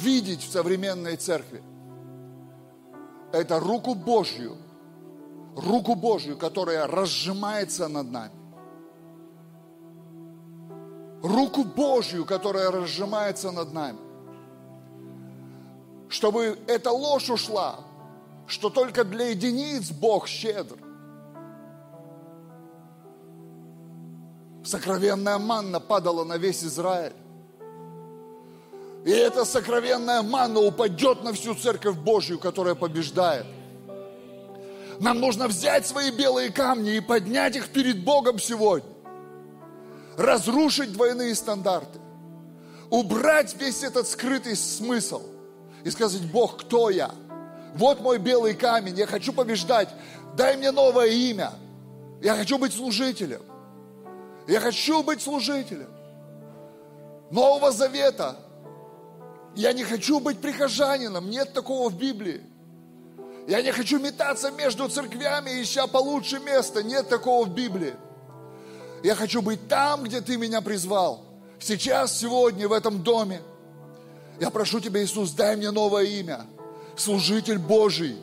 видеть 0.00 0.42
в 0.44 0.52
современной 0.52 1.16
церкви, 1.16 1.60
это 3.32 3.58
руку 3.58 3.96
Божью, 3.96 4.56
руку 5.56 5.96
Божью, 5.96 6.38
которая 6.38 6.86
разжимается 6.86 7.88
над 7.88 8.12
нами. 8.12 8.32
Руку 11.20 11.64
Божью, 11.64 12.24
которая 12.24 12.70
разжимается 12.70 13.50
над 13.50 13.72
нами. 13.72 14.03
Чтобы 16.08 16.58
эта 16.66 16.90
ложь 16.90 17.30
ушла, 17.30 17.80
что 18.46 18.70
только 18.70 19.04
для 19.04 19.28
единиц 19.28 19.90
Бог 19.90 20.28
щедр. 20.28 20.76
Сокровенная 24.64 25.38
манна 25.38 25.80
падала 25.80 26.24
на 26.24 26.36
весь 26.36 26.64
Израиль. 26.64 27.12
И 29.04 29.10
эта 29.10 29.44
сокровенная 29.44 30.22
манна 30.22 30.60
упадет 30.60 31.22
на 31.22 31.34
всю 31.34 31.54
церковь 31.54 31.96
Божью, 31.96 32.38
которая 32.38 32.74
побеждает. 32.74 33.46
Нам 35.00 35.20
нужно 35.20 35.48
взять 35.48 35.86
свои 35.86 36.10
белые 36.10 36.50
камни 36.50 36.96
и 36.96 37.00
поднять 37.00 37.56
их 37.56 37.68
перед 37.68 38.04
Богом 38.04 38.38
сегодня. 38.38 38.88
Разрушить 40.16 40.92
двойные 40.92 41.34
стандарты. 41.34 41.98
Убрать 42.88 43.54
весь 43.60 43.82
этот 43.82 44.08
скрытый 44.08 44.56
смысл. 44.56 45.22
И 45.84 45.90
сказать, 45.90 46.22
Бог, 46.22 46.58
кто 46.62 46.90
я? 46.90 47.10
Вот 47.74 48.00
мой 48.00 48.18
белый 48.18 48.54
камень, 48.54 48.96
я 48.96 49.06
хочу 49.06 49.32
побеждать. 49.32 49.88
Дай 50.36 50.56
мне 50.56 50.70
новое 50.70 51.08
имя. 51.08 51.52
Я 52.22 52.34
хочу 52.36 52.58
быть 52.58 52.72
служителем. 52.72 53.42
Я 54.48 54.60
хочу 54.60 55.02
быть 55.02 55.20
служителем. 55.20 55.88
Нового 57.30 57.70
Завета. 57.70 58.36
Я 59.54 59.72
не 59.72 59.84
хочу 59.84 60.20
быть 60.20 60.40
прихожанином. 60.40 61.28
Нет 61.28 61.52
такого 61.52 61.90
в 61.90 61.96
Библии. 61.96 62.42
Я 63.46 63.60
не 63.60 63.72
хочу 63.72 63.98
метаться 63.98 64.50
между 64.50 64.88
церквями, 64.88 65.62
ища 65.62 65.86
получше 65.86 66.40
место. 66.40 66.82
Нет 66.82 67.08
такого 67.08 67.44
в 67.44 67.54
Библии. 67.54 67.94
Я 69.02 69.14
хочу 69.14 69.42
быть 69.42 69.68
там, 69.68 70.04
где 70.04 70.22
Ты 70.22 70.38
меня 70.38 70.62
призвал. 70.62 71.24
Сейчас, 71.60 72.18
сегодня, 72.18 72.68
в 72.68 72.72
этом 72.72 73.02
доме. 73.02 73.42
Я 74.40 74.50
прошу 74.50 74.80
Тебя, 74.80 75.02
Иисус, 75.02 75.32
дай 75.32 75.56
мне 75.56 75.70
новое 75.70 76.04
имя. 76.04 76.46
Служитель 76.96 77.58
Божий. 77.58 78.16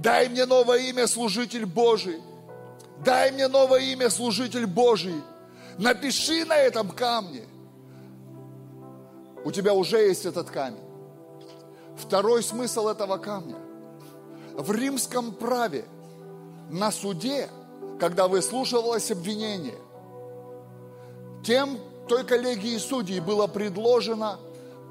Дай 0.00 0.28
мне 0.28 0.46
новое 0.46 0.78
имя, 0.90 1.06
служитель 1.06 1.66
Божий. 1.66 2.20
Дай 3.04 3.32
мне 3.32 3.48
новое 3.48 3.80
имя, 3.80 4.10
служитель 4.10 4.66
Божий. 4.66 5.22
Напиши 5.78 6.44
на 6.44 6.56
этом 6.56 6.90
камне. 6.90 7.44
У 9.44 9.52
тебя 9.52 9.74
уже 9.74 9.98
есть 9.98 10.24
этот 10.24 10.50
камень. 10.50 10.80
Второй 11.96 12.42
смысл 12.42 12.88
этого 12.88 13.16
камня. 13.18 13.56
В 14.54 14.72
римском 14.72 15.32
праве 15.32 15.84
на 16.70 16.90
суде, 16.90 17.48
когда 18.00 18.26
выслушивалось 18.26 19.10
обвинение, 19.10 19.78
тем 21.44 21.78
той 22.08 22.24
коллегии 22.24 22.76
судей 22.78 23.20
было 23.20 23.46
предложено 23.46 24.38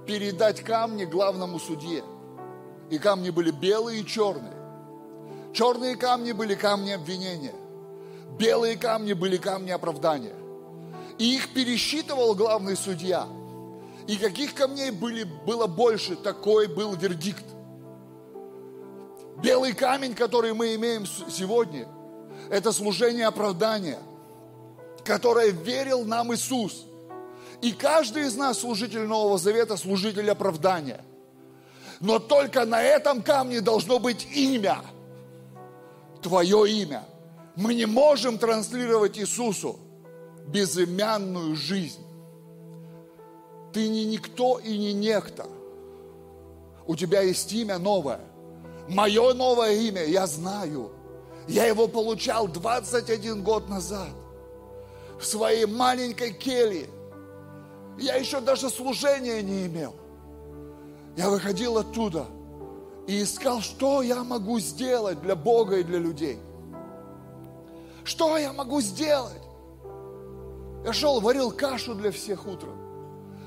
передать 0.05 0.61
камни 0.61 1.05
главному 1.05 1.59
судье. 1.59 2.03
И 2.89 2.97
камни 2.97 3.29
были 3.29 3.51
белые 3.51 4.01
и 4.01 4.05
черные. 4.05 4.53
Черные 5.53 5.95
камни 5.95 6.31
были 6.31 6.55
камни 6.55 6.91
обвинения. 6.91 7.55
Белые 8.37 8.77
камни 8.77 9.13
были 9.13 9.37
камни 9.37 9.71
оправдания. 9.71 10.35
И 11.17 11.35
их 11.35 11.53
пересчитывал 11.53 12.35
главный 12.35 12.75
судья. 12.75 13.27
И 14.07 14.17
каких 14.17 14.53
камней 14.53 14.91
были, 14.91 15.23
было 15.23 15.67
больше, 15.67 16.15
такой 16.15 16.67
был 16.67 16.93
вердикт. 16.95 17.45
Белый 19.41 19.73
камень, 19.73 20.13
который 20.13 20.53
мы 20.53 20.75
имеем 20.75 21.05
сегодня, 21.05 21.87
это 22.49 22.71
служение 22.71 23.25
оправдания, 23.25 23.99
которое 25.03 25.49
верил 25.49 26.05
нам 26.05 26.33
Иисус. 26.33 26.85
И 27.61 27.71
каждый 27.71 28.27
из 28.27 28.35
нас, 28.35 28.59
служитель 28.59 29.05
Нового 29.05 29.37
Завета, 29.37 29.77
служитель 29.77 30.29
оправдания. 30.29 31.03
Но 31.99 32.19
только 32.19 32.65
на 32.65 32.81
этом 32.81 33.21
камне 33.21 33.61
должно 33.61 33.99
быть 33.99 34.27
имя. 34.35 34.81
Твое 36.21 36.69
имя. 36.69 37.03
Мы 37.55 37.73
не 37.73 37.85
можем 37.85 38.37
транслировать 38.37 39.17
Иисусу 39.17 39.79
безымянную 40.47 41.55
жизнь. 41.55 42.05
Ты 43.73 43.87
не 43.87 44.05
никто 44.05 44.59
и 44.59 44.77
не 44.77 44.93
некто. 44.93 45.47
У 46.87 46.95
тебя 46.95 47.21
есть 47.21 47.51
имя 47.53 47.77
новое. 47.77 48.19
Мое 48.87 49.33
новое 49.33 49.73
имя 49.73 50.05
я 50.05 50.27
знаю. 50.27 50.91
Я 51.47 51.65
его 51.65 51.87
получал 51.87 52.47
21 52.47 53.43
год 53.43 53.69
назад. 53.69 54.11
В 55.19 55.25
своей 55.25 55.65
маленькой 55.65 56.33
келье. 56.33 56.87
Я 57.97 58.15
еще 58.15 58.41
даже 58.41 58.69
служения 58.69 59.41
не 59.41 59.67
имел. 59.67 59.95
Я 61.15 61.29
выходил 61.29 61.77
оттуда 61.77 62.25
и 63.07 63.23
искал, 63.23 63.61
что 63.61 64.01
я 64.01 64.23
могу 64.23 64.59
сделать 64.59 65.21
для 65.21 65.35
Бога 65.35 65.77
и 65.77 65.83
для 65.83 65.99
людей. 65.99 66.39
Что 68.03 68.37
я 68.37 68.51
могу 68.53 68.81
сделать? 68.81 69.41
Я 70.83 70.93
шел, 70.93 71.19
варил 71.19 71.51
кашу 71.51 71.95
для 71.95 72.11
всех 72.11 72.45
утром. 72.45 72.77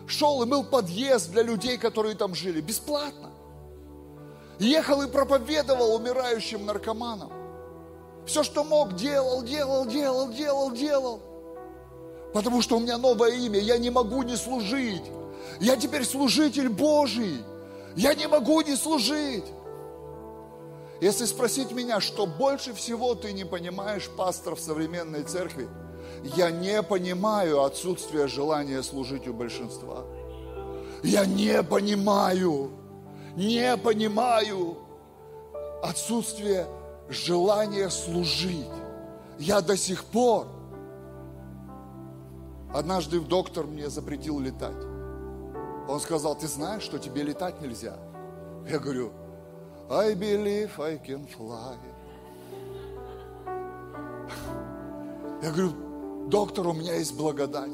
Шел 0.07 0.43
и 0.43 0.47
мыл 0.47 0.65
подъезд 0.65 1.31
для 1.31 1.43
людей, 1.43 1.77
которые 1.77 2.15
там 2.15 2.35
жили, 2.35 2.61
бесплатно. 2.61 3.31
Ехал 4.59 5.03
и 5.03 5.09
проповедовал 5.09 5.95
умирающим 5.95 6.67
наркоманам. 6.67 7.31
Все, 8.27 8.43
что 8.43 8.65
мог, 8.65 8.95
делал, 8.95 9.43
делал, 9.43 9.87
делал, 9.87 10.33
делал, 10.33 10.71
делал. 10.73 11.21
Потому 12.33 12.63
что 12.63 12.77
у 12.77 12.81
меня 12.81 12.99
новое 12.99 13.31
имя, 13.31 13.59
я 13.59 13.79
не 13.79 13.91
могу 13.91 14.23
не 14.23 14.37
служить. 14.37 15.05
Я 15.61 15.77
теперь 15.77 16.05
служитель 16.05 16.69
Божий. 16.69 17.43
Я 17.97 18.15
не 18.15 18.29
могу 18.29 18.61
не 18.61 18.77
служить. 18.77 19.45
Если 21.01 21.25
спросить 21.27 21.73
меня, 21.73 22.01
что 22.01 22.27
больше 22.27 22.75
всего 22.75 23.15
ты 23.15 23.33
не 23.33 23.45
понимаешь, 23.45 24.09
пастор 24.17 24.57
в 24.57 24.61
современной 24.61 25.23
церкви, 25.23 25.69
Я 26.37 26.51
не 26.51 26.83
понимаю 26.83 27.63
отсутствие 27.63 28.27
желания 28.27 28.83
служить 28.83 29.29
у 29.29 29.35
большинства. 29.35 30.05
Я 31.03 31.27
не 31.27 31.63
понимаю, 31.63 32.71
не 33.37 33.77
понимаю 33.77 34.77
отсутствие 35.83 36.67
желания 37.09 37.89
служить. 37.89 38.67
Я 39.39 39.61
до 39.61 39.77
сих 39.77 40.05
пор. 40.05 40.47
Однажды 42.73 43.21
доктор 43.21 43.67
мне 43.67 43.89
запретил 43.89 44.39
летать. 44.41 44.85
Он 45.89 46.01
сказал, 46.01 46.37
ты 46.37 46.47
знаешь, 46.47 46.83
что 46.83 46.99
тебе 46.99 47.23
летать 47.23 47.61
нельзя? 47.63 47.97
Я 48.69 48.79
говорю, 48.79 49.11
I 49.91 50.15
believe 50.15 50.71
I 50.79 50.97
can 50.97 51.27
fly. 51.37 51.77
Я 55.43 55.51
говорю, 55.51 56.29
доктор, 56.29 56.67
у 56.67 56.73
меня 56.75 56.95
есть 56.95 57.17
благодать. 57.17 57.71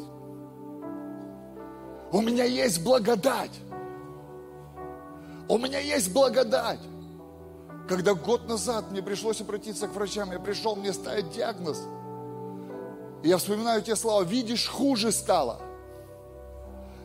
У 2.13 2.21
меня 2.21 2.45
есть 2.45 2.85
благодать. 2.85 3.59
У 5.49 5.59
меня 5.59 5.81
есть 5.81 6.13
благодать. 6.13 6.81
Когда 7.89 8.15
год 8.15 8.49
назад 8.49 8.91
мне 8.93 9.03
пришлось 9.03 9.41
обратиться 9.41 9.89
к 9.89 9.95
врачам, 9.95 10.31
я 10.31 10.39
пришел, 10.39 10.77
мне 10.77 10.93
ставить 10.93 11.31
диагноз. 11.33 11.83
И 13.25 13.29
я 13.29 13.39
вспоминаю 13.39 13.81
те 13.81 13.97
слова, 13.97 14.23
видишь, 14.23 14.69
хуже 14.69 15.11
стало. 15.11 15.59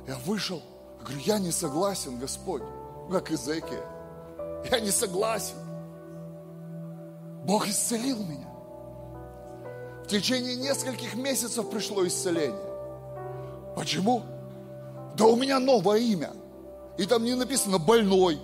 Я 0.06 0.18
вышел, 0.26 0.62
говорю, 1.02 1.20
я 1.20 1.40
не 1.40 1.50
согласен, 1.50 2.20
Господь, 2.20 2.62
как 3.10 3.32
Изекия. 3.32 3.86
Я 4.70 4.82
не 4.82 4.92
согласен. 4.92 5.56
Бог 7.46 7.70
исцелил 7.70 8.18
меня. 8.18 8.50
В 10.04 10.08
течение 10.08 10.58
нескольких 10.58 11.16
месяцев 11.16 11.70
пришло 11.70 12.06
исцеление. 12.06 12.60
Почему? 13.78 14.24
Да 15.16 15.26
у 15.26 15.38
меня 15.38 15.58
новое 15.58 16.00
имя. 16.00 16.34
И 16.98 17.06
там 17.06 17.24
не 17.24 17.34
написано 17.34 17.78
больной, 17.78 18.42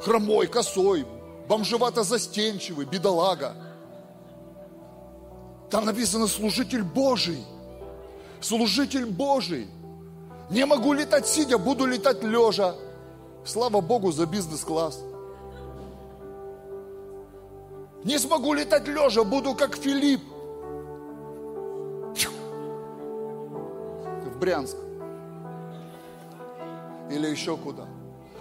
хромой, 0.00 0.48
косой, 0.48 1.06
бомжевато-застенчивый, 1.46 2.84
бедолага. 2.84 3.54
Там 5.70 5.84
написано 5.84 6.26
служитель 6.26 6.82
Божий. 6.82 7.44
Служитель 8.40 9.06
Божий. 9.06 9.68
Не 10.50 10.64
могу 10.64 10.92
летать 10.94 11.26
сидя, 11.26 11.58
буду 11.58 11.84
летать 11.84 12.22
лежа. 12.22 12.74
Слава 13.44 13.80
Богу 13.80 14.12
за 14.12 14.26
бизнес-класс. 14.26 15.00
Не 18.04 18.18
смогу 18.18 18.54
летать 18.54 18.86
лежа, 18.88 19.24
буду 19.24 19.54
как 19.54 19.76
Филипп. 19.76 20.22
В 24.24 24.38
Брянск. 24.38 24.76
Или 27.10 27.28
еще 27.28 27.56
куда. 27.56 27.86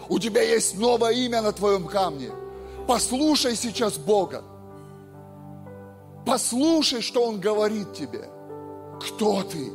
У 0.10 0.20
тебя 0.20 0.42
есть 0.42 0.78
новое 0.78 1.12
имя 1.12 1.42
на 1.42 1.52
твоем 1.52 1.88
камне. 1.88 2.30
Послушай 2.88 3.56
сейчас 3.56 3.98
Бога. 3.98 4.44
Послушай, 6.28 7.02
что 7.02 7.26
Он 7.26 7.40
говорит 7.40 7.94
тебе. 7.94 8.30
Кто 9.00 9.44
ты? 9.44 9.72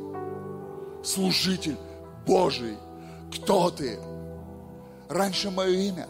Служитель 1.02 1.78
Божий. 2.26 2.76
Кто 3.34 3.70
ты? 3.70 3.98
Раньше 5.08 5.50
мое 5.50 5.70
имя 5.70 6.08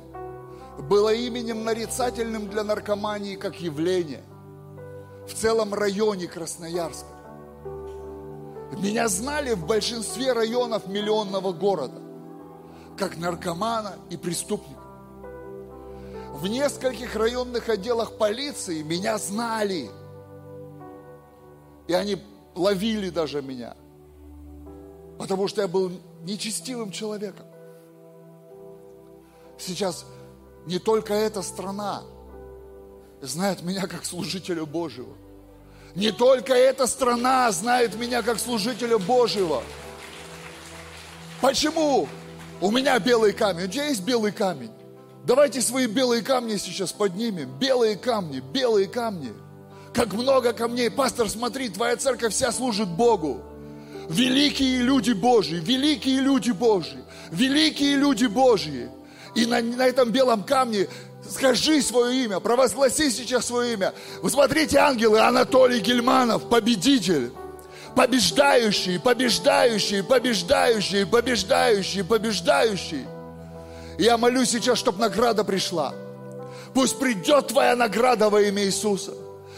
было 0.81 1.15
именем 1.15 1.65
нарицательным 1.65 2.49
для 2.49 2.65
наркомании 2.65 3.37
как 3.37 3.61
явление 3.61 4.23
в 5.29 5.33
целом 5.35 5.75
районе 5.75 6.27
Красноярска. 6.27 7.07
Меня 8.79 9.07
знали 9.07 9.53
в 9.53 9.65
большинстве 9.65 10.33
районов 10.33 10.89
миллионного 10.89 11.53
города 11.53 12.01
как 12.99 13.17
наркомана 13.17 13.95
и 14.11 14.17
преступника. 14.17 14.81
В 16.33 16.47
нескольких 16.49 17.15
районных 17.15 17.69
отделах 17.69 18.19
полиции 18.19 18.83
меня 18.83 19.19
знали. 19.19 19.91
И 21.89 21.93
они 21.93 22.19
ловили 22.55 23.11
даже 23.11 23.43
меня. 23.43 23.77
Потому 25.19 25.49
что 25.49 25.63
я 25.63 25.69
был 25.69 25.91
нечестивым 26.23 26.91
человеком. 26.91 27.47
Сейчас 29.59 30.05
не 30.67 30.79
только 30.79 31.15
эта 31.15 31.43
страна 31.43 32.03
знает 33.21 33.63
меня 33.63 33.87
как 33.87 34.05
служителя 34.05 34.65
Божьего. 34.65 35.15
Не 35.95 36.11
только 36.11 36.55
эта 36.55 36.87
страна 36.87 37.51
знает 37.53 37.95
меня 37.97 38.23
как 38.23 38.39
служителя 38.39 38.99
Божьего. 38.99 39.63
Почему? 41.41 42.09
У 42.61 42.71
меня 42.71 42.99
белый 42.99 43.33
камень. 43.33 43.65
У 43.65 43.69
тебя 43.69 43.87
есть 43.87 44.03
белый 44.03 44.33
камень? 44.33 44.71
Давайте 45.25 45.61
свои 45.61 45.87
белые 45.87 46.23
камни 46.23 46.57
сейчас 46.57 46.93
поднимем. 46.93 47.51
Белые 47.59 47.97
камни, 47.97 48.41
белые 48.41 48.89
камни. 48.89 49.33
Как 49.95 50.13
много 50.13 50.53
камней. 50.53 50.91
Пастор, 50.91 51.29
смотри, 51.29 51.69
твоя 51.69 51.97
церковь 51.97 52.33
вся 52.33 52.53
служит 52.53 52.89
Богу. 52.89 53.43
Великие 54.09 54.79
люди 54.83 55.13
Божьи, 55.13 55.57
великие 55.57 56.21
люди 56.21 56.51
Божьи, 56.51 56.99
великие 57.31 57.97
люди 57.97 58.27
Божьи. 58.27 58.91
И 59.35 59.47
на, 59.47 59.63
на 59.63 59.87
этом 59.87 60.11
белом 60.11 60.43
камне 60.43 60.89
скажи 61.29 61.81
свое 61.81 62.25
имя, 62.25 62.41
провозгласи 62.41 63.11
сейчас 63.11 63.47
свое 63.47 63.75
имя. 63.75 63.95
Вы 64.23 64.31
смотрите, 64.31 64.79
ангелы, 64.79 65.21
Анатолий 65.21 65.81
Гельманов, 65.81 66.49
победитель 66.49 67.31
побеждающий, 67.95 68.99
побеждающий, 68.99 70.03
побеждающий, 70.03 71.07
побеждающий, 71.07 72.05
побеждающий. 72.05 73.07
я 73.99 74.17
молюсь 74.17 74.51
сейчас, 74.51 74.79
чтобы 74.79 74.99
награда 75.01 75.45
пришла. 75.45 75.95
Пусть 76.75 76.99
придет 76.99 77.49
твоя 77.49 77.77
награда 77.77 78.31
во 78.31 78.41
имя 78.41 78.65
Иисуса. 78.65 79.13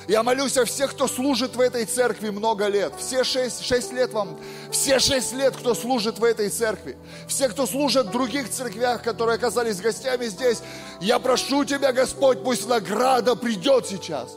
Я 0.07 0.23
молюсь 0.23 0.57
о 0.59 0.65
всех, 0.65 0.91
кто 0.93 1.09
служит 1.09 1.57
в 1.57 1.61
этой 1.61 1.87
церкви 1.87 2.29
много 2.29 2.67
лет. 2.67 2.93
Все 2.99 3.25
шесть, 3.25 3.65
шесть 3.65 3.93
лет 3.93 4.13
вам, 4.13 4.39
все 4.71 4.99
шесть 4.99 5.33
лет, 5.33 5.57
кто 5.57 5.75
служит 5.75 6.19
в 6.19 6.25
этой 6.25 6.51
церкви. 6.51 6.97
Все, 7.27 7.49
кто 7.49 7.67
служит 7.67 8.07
в 8.07 8.11
других 8.11 8.51
церквях, 8.51 9.03
которые 9.03 9.37
оказались 9.37 9.81
гостями 9.81 10.27
здесь. 10.27 10.63
Я 11.01 11.19
прошу 11.19 11.65
Тебя, 11.65 11.93
Господь, 11.93 12.43
пусть 12.45 12.69
награда 12.69 13.35
придет 13.35 13.87
сейчас. 13.87 14.37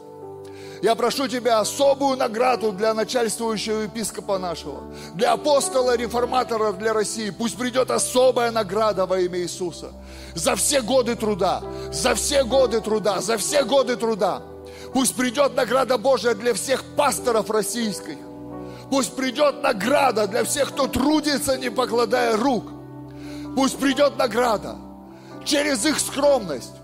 Я 0.80 0.94
прошу 0.94 1.28
Тебя 1.28 1.58
особую 1.58 2.16
награду 2.16 2.72
для 2.72 2.94
начальствующего 2.94 3.82
епископа 3.82 4.38
нашего, 4.38 4.84
для 5.14 5.32
апостола, 5.32 5.96
реформатора 5.96 6.72
для 6.72 6.94
России. 6.94 7.30
Пусть 7.30 7.58
придет 7.58 7.90
особая 7.90 8.52
награда 8.52 9.04
во 9.04 9.18
имя 9.18 9.40
Иисуса. 9.40 9.92
За 10.34 10.54
все 10.54 10.80
годы 10.80 11.14
труда, 11.16 11.62
за 11.92 12.14
все 12.14 12.44
годы 12.44 12.80
труда, 12.80 13.20
за 13.20 13.36
все 13.36 13.64
годы 13.64 13.96
труда. 13.96 14.42
Пусть 14.92 15.14
придет 15.14 15.54
награда 15.54 15.98
Божия 15.98 16.34
для 16.34 16.54
всех 16.54 16.84
пасторов 16.96 17.50
российских. 17.50 18.16
Пусть 18.90 19.14
придет 19.14 19.62
награда 19.62 20.26
для 20.26 20.44
всех, 20.44 20.70
кто 20.70 20.86
трудится, 20.86 21.58
не 21.58 21.70
покладая 21.70 22.36
рук. 22.36 22.64
Пусть 23.54 23.78
придет 23.78 24.16
награда 24.16 24.76
через 25.44 25.84
их 25.84 25.98
скромность, 25.98 26.74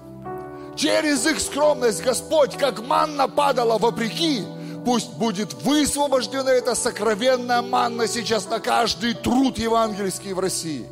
через 0.77 1.27
их 1.27 1.41
скромность 1.41 2.03
Господь, 2.03 2.57
как 2.57 2.87
манна 2.87 3.29
падала 3.29 3.79
вопреки, 3.79 4.45
пусть 4.85 5.13
будет 5.15 5.53
высвобождена 5.63 6.51
эта 6.51 6.75
сокровенная 6.75 7.63
манна 7.63 8.07
сейчас 8.07 8.49
на 8.49 8.61
каждый 8.61 9.15
труд 9.15 9.59
евангельский 9.59 10.33
в 10.33 10.39
России. 10.39 10.87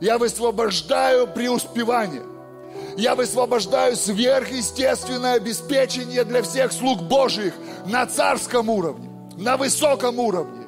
Я 0.00 0.18
высвобождаю 0.18 1.28
преуспевание. 1.28 2.22
Я 2.96 3.14
высвобождаю 3.14 3.96
сверхъестественное 3.96 5.34
обеспечение 5.34 6.24
для 6.24 6.42
всех 6.42 6.72
слуг 6.72 7.02
Божьих 7.02 7.54
на 7.86 8.06
царском 8.06 8.68
уровне, 8.68 9.08
на 9.36 9.56
высоком 9.56 10.18
уровне, 10.18 10.66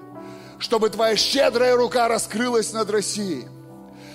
чтобы 0.58 0.90
Твоя 0.90 1.16
щедрая 1.16 1.76
рука 1.76 2.08
раскрылась 2.08 2.72
над 2.72 2.90
Россией. 2.90 3.46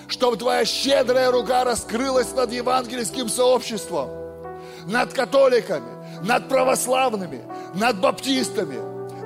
Чтобы 0.08 0.36
Твоя 0.36 0.64
щедрая 0.64 1.30
рука 1.30 1.62
раскрылась 1.62 2.32
над 2.34 2.52
евангельским 2.52 3.28
сообществом, 3.28 4.10
над 4.86 5.12
католиками, 5.12 6.26
над 6.26 6.48
православными, 6.48 7.42
над 7.74 8.00
баптистами, 8.00 8.78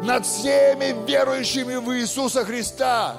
над 0.04 0.26
всеми 0.26 0.94
верующими 1.06 1.76
в 1.76 1.90
Иисуса 1.94 2.44
Христа 2.44 3.16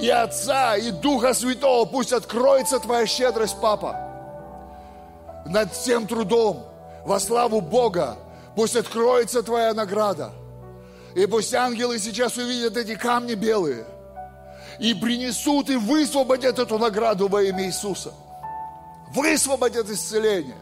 и 0.00 0.08
Отца, 0.08 0.76
и 0.76 0.92
Духа 0.92 1.34
Святого. 1.34 1.86
Пусть 1.86 2.12
откроется 2.12 2.78
Твоя 2.78 3.04
щедрость, 3.06 3.56
Папа, 3.60 4.07
над 5.46 5.72
всем 5.72 6.06
трудом, 6.06 6.66
во 7.04 7.20
славу 7.20 7.60
Бога. 7.60 8.16
Пусть 8.54 8.76
откроется 8.76 9.42
Твоя 9.42 9.72
награда. 9.74 10.32
И 11.14 11.26
пусть 11.26 11.54
ангелы 11.54 11.98
сейчас 11.98 12.36
увидят 12.36 12.76
эти 12.76 12.94
камни 12.94 13.34
белые– 13.34 13.84
и 14.78 14.94
принесут 14.94 15.70
и 15.70 15.76
высвободят 15.76 16.58
эту 16.58 16.78
награду 16.78 17.28
во 17.28 17.42
имя 17.42 17.66
Иисуса. 17.66 18.12
Высвободят 19.12 19.88
исцеление, 19.90 20.56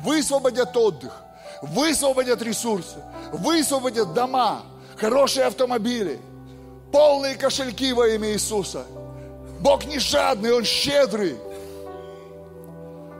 высвободят 0.00 0.76
отдых, 0.76 1.12
высвободят 1.60 2.42
ресурсы, 2.42 2.96
высвободят 3.32 4.14
дома, 4.14 4.62
хорошие 4.96 5.46
автомобили, 5.46 6.18
полные 6.90 7.36
кошельки 7.36 7.92
во 7.92 8.08
имя 8.08 8.32
Иисуса. 8.32 8.84
Бог 9.60 9.84
не 9.84 9.98
жадный, 9.98 10.52
Он 10.52 10.64
щедрый. 10.64 11.36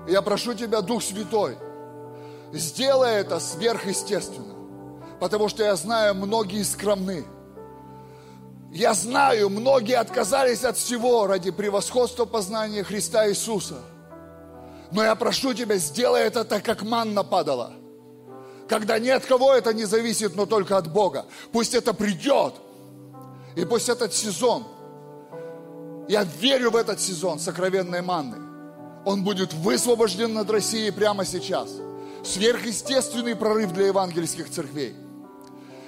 Я 0.06 0.22
прошу 0.22 0.54
Тебя, 0.54 0.80
Дух 0.80 1.02
Святой, 1.02 1.56
сделай 2.52 3.16
это 3.16 3.38
сверхъестественно, 3.40 4.54
потому 5.20 5.48
что 5.48 5.62
я 5.62 5.76
знаю, 5.76 6.14
многие 6.14 6.62
скромны. 6.62 7.24
Я 8.72 8.94
знаю, 8.94 9.50
многие 9.50 9.96
отказались 9.98 10.64
от 10.64 10.78
всего 10.78 11.26
ради 11.26 11.50
превосходства 11.50 12.24
познания 12.24 12.82
Христа 12.82 13.28
Иисуса. 13.28 13.76
Но 14.90 15.04
я 15.04 15.14
прошу 15.14 15.52
Тебя, 15.54 15.76
сделай 15.76 16.22
это 16.22 16.44
так, 16.44 16.64
как 16.64 16.82
манна 16.82 17.22
падала. 17.22 17.74
Когда 18.68 18.98
ни 18.98 19.10
от 19.10 19.26
кого 19.26 19.52
это 19.52 19.74
не 19.74 19.84
зависит, 19.84 20.34
но 20.36 20.46
только 20.46 20.78
от 20.78 20.90
Бога. 20.90 21.26
Пусть 21.52 21.74
это 21.74 21.92
придет. 21.92 22.54
И 23.56 23.66
пусть 23.66 23.90
этот 23.90 24.14
сезон, 24.14 24.64
я 26.08 26.24
верю 26.24 26.70
в 26.70 26.76
этот 26.76 26.98
сезон 26.98 27.38
сокровенной 27.38 28.00
манны, 28.00 28.38
он 29.04 29.24
будет 29.24 29.52
высвобожден 29.52 30.34
над 30.34 30.50
Россией 30.50 30.90
прямо 30.90 31.24
сейчас. 31.24 31.70
Сверхъестественный 32.24 33.34
прорыв 33.34 33.72
для 33.72 33.86
евангельских 33.86 34.50
церквей 34.50 34.94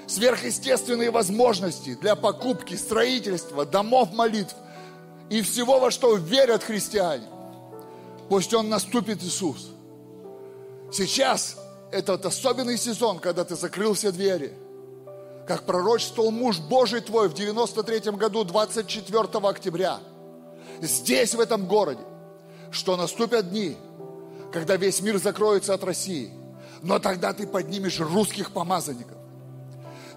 сверхъестественные 0.06 1.10
возможности 1.10 1.94
для 1.94 2.16
покупки, 2.16 2.74
строительства, 2.74 3.64
домов 3.64 4.12
молитв 4.12 4.54
и 5.30 5.42
всего, 5.42 5.80
во 5.80 5.90
что 5.90 6.16
верят 6.16 6.62
христиане. 6.62 7.26
Пусть 8.28 8.52
Он 8.54 8.68
наступит, 8.68 9.22
Иисус. 9.22 9.70
Сейчас 10.92 11.56
этот 11.90 12.26
особенный 12.26 12.78
сезон, 12.78 13.18
когда 13.18 13.44
ты 13.44 13.56
закрыл 13.56 13.94
все 13.94 14.12
двери. 14.12 14.54
Как 15.46 15.66
пророчествовал 15.66 16.30
муж 16.30 16.58
Божий 16.58 17.00
твой 17.00 17.28
в 17.28 17.34
93 17.34 18.12
году, 18.12 18.44
24 18.44 19.20
октября. 19.42 20.00
Здесь, 20.80 21.34
в 21.34 21.40
этом 21.40 21.66
городе. 21.66 22.02
Что 22.74 22.96
наступят 22.96 23.50
дни, 23.50 23.76
когда 24.52 24.74
весь 24.74 25.00
мир 25.00 25.18
закроется 25.18 25.74
от 25.74 25.84
России. 25.84 26.32
Но 26.82 26.98
тогда 26.98 27.32
ты 27.32 27.46
поднимешь 27.46 28.00
русских 28.00 28.50
помазанников 28.50 29.16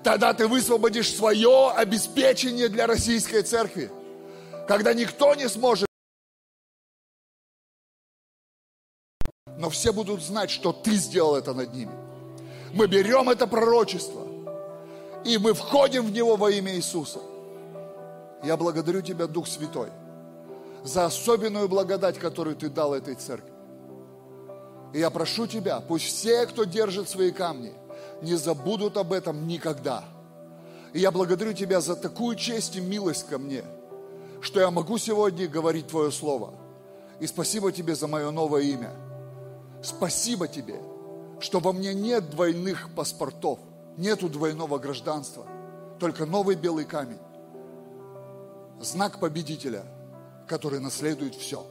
Тогда 0.03 0.33
ты 0.33 0.47
высвободишь 0.47 1.13
свое 1.15 1.69
обеспечение 1.71 2.67
для 2.67 2.87
российской 2.87 3.43
церкви. 3.43 3.91
Когда 4.67 4.93
никто 4.93 5.35
не 5.35 5.47
сможет. 5.47 5.87
Но 9.57 9.69
все 9.69 9.93
будут 9.93 10.23
знать, 10.23 10.49
что 10.49 10.73
ты 10.73 10.95
сделал 10.95 11.35
это 11.35 11.53
над 11.53 11.73
ними. 11.73 11.91
Мы 12.73 12.87
берем 12.87 13.29
это 13.29 13.45
пророчество. 13.45 14.25
И 15.25 15.37
мы 15.37 15.53
входим 15.53 16.07
в 16.07 16.11
него 16.11 16.37
во 16.37 16.49
имя 16.49 16.75
Иисуса. 16.75 17.19
Я 18.43 18.57
благодарю 18.57 19.01
Тебя, 19.01 19.27
Дух 19.27 19.47
Святой, 19.47 19.89
за 20.87 21.05
особенную 21.05 21.67
благодать, 21.67 22.17
которую 22.17 22.55
Ты 22.55 22.69
дал 22.69 22.93
этой 22.93 23.15
церкви. 23.15 23.53
И 24.93 24.99
я 24.99 25.09
прошу 25.09 25.45
Тебя, 25.47 25.79
пусть 25.81 26.05
все, 26.05 26.47
кто 26.47 26.63
держит 26.63 27.09
свои 27.09 27.31
камни– 27.31 27.73
не 28.21 28.35
забудут 28.35 28.97
об 28.97 29.13
этом 29.13 29.47
никогда. 29.47 30.03
И 30.93 30.99
я 30.99 31.11
благодарю 31.11 31.53
Тебя 31.53 31.81
за 31.81 31.95
такую 31.95 32.35
честь 32.35 32.75
и 32.75 32.81
милость 32.81 33.27
ко 33.27 33.37
мне, 33.37 33.63
что 34.41 34.59
я 34.59 34.71
могу 34.71 34.97
сегодня 34.97 35.47
говорить 35.47 35.87
Твое 35.87 36.11
Слово. 36.11 36.53
И 37.19 37.27
спасибо 37.27 37.71
Тебе 37.71 37.95
за 37.95 38.07
мое 38.07 38.31
новое 38.31 38.61
имя. 38.61 38.93
Спасибо 39.83 40.47
Тебе, 40.47 40.79
что 41.39 41.59
во 41.59 41.73
мне 41.73 41.93
нет 41.93 42.29
двойных 42.29 42.89
паспортов, 42.95 43.59
нету 43.97 44.29
двойного 44.29 44.79
гражданства, 44.79 45.45
только 45.99 46.25
новый 46.25 46.55
белый 46.55 46.85
камень. 46.85 47.19
Знак 48.79 49.19
победителя, 49.19 49.83
который 50.47 50.79
наследует 50.79 51.35
все. 51.35 51.65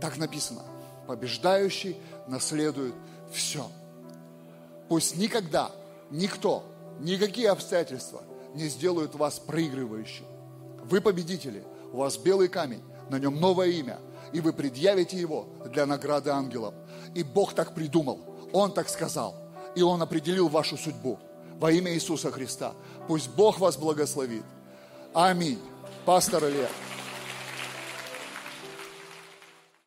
Так 0.00 0.16
написано. 0.16 0.62
Побеждающий 1.06 1.96
наследует 2.26 2.94
все. 3.32 3.66
Пусть 4.88 5.16
никогда 5.16 5.70
никто, 6.10 6.64
никакие 7.00 7.50
обстоятельства 7.50 8.22
не 8.54 8.68
сделают 8.68 9.14
вас 9.14 9.38
проигрывающим. 9.38 10.24
Вы 10.84 11.00
победители, 11.00 11.64
у 11.92 11.98
вас 11.98 12.16
белый 12.16 12.48
камень, 12.48 12.82
на 13.10 13.18
нем 13.18 13.40
новое 13.40 13.68
имя, 13.68 13.98
и 14.32 14.40
вы 14.40 14.52
предъявите 14.52 15.18
его 15.18 15.48
для 15.66 15.86
награды 15.86 16.30
ангелов. 16.30 16.74
И 17.14 17.22
Бог 17.22 17.54
так 17.54 17.74
придумал, 17.74 18.20
Он 18.52 18.72
так 18.72 18.88
сказал, 18.88 19.34
и 19.74 19.82
Он 19.82 20.02
определил 20.02 20.48
вашу 20.48 20.76
судьбу 20.76 21.18
во 21.58 21.72
имя 21.72 21.92
Иисуса 21.94 22.30
Христа. 22.30 22.72
Пусть 23.06 23.30
Бог 23.30 23.58
вас 23.58 23.76
благословит. 23.76 24.44
Аминь. 25.14 25.58
Пастор 26.04 26.44
Илья. 26.44 26.68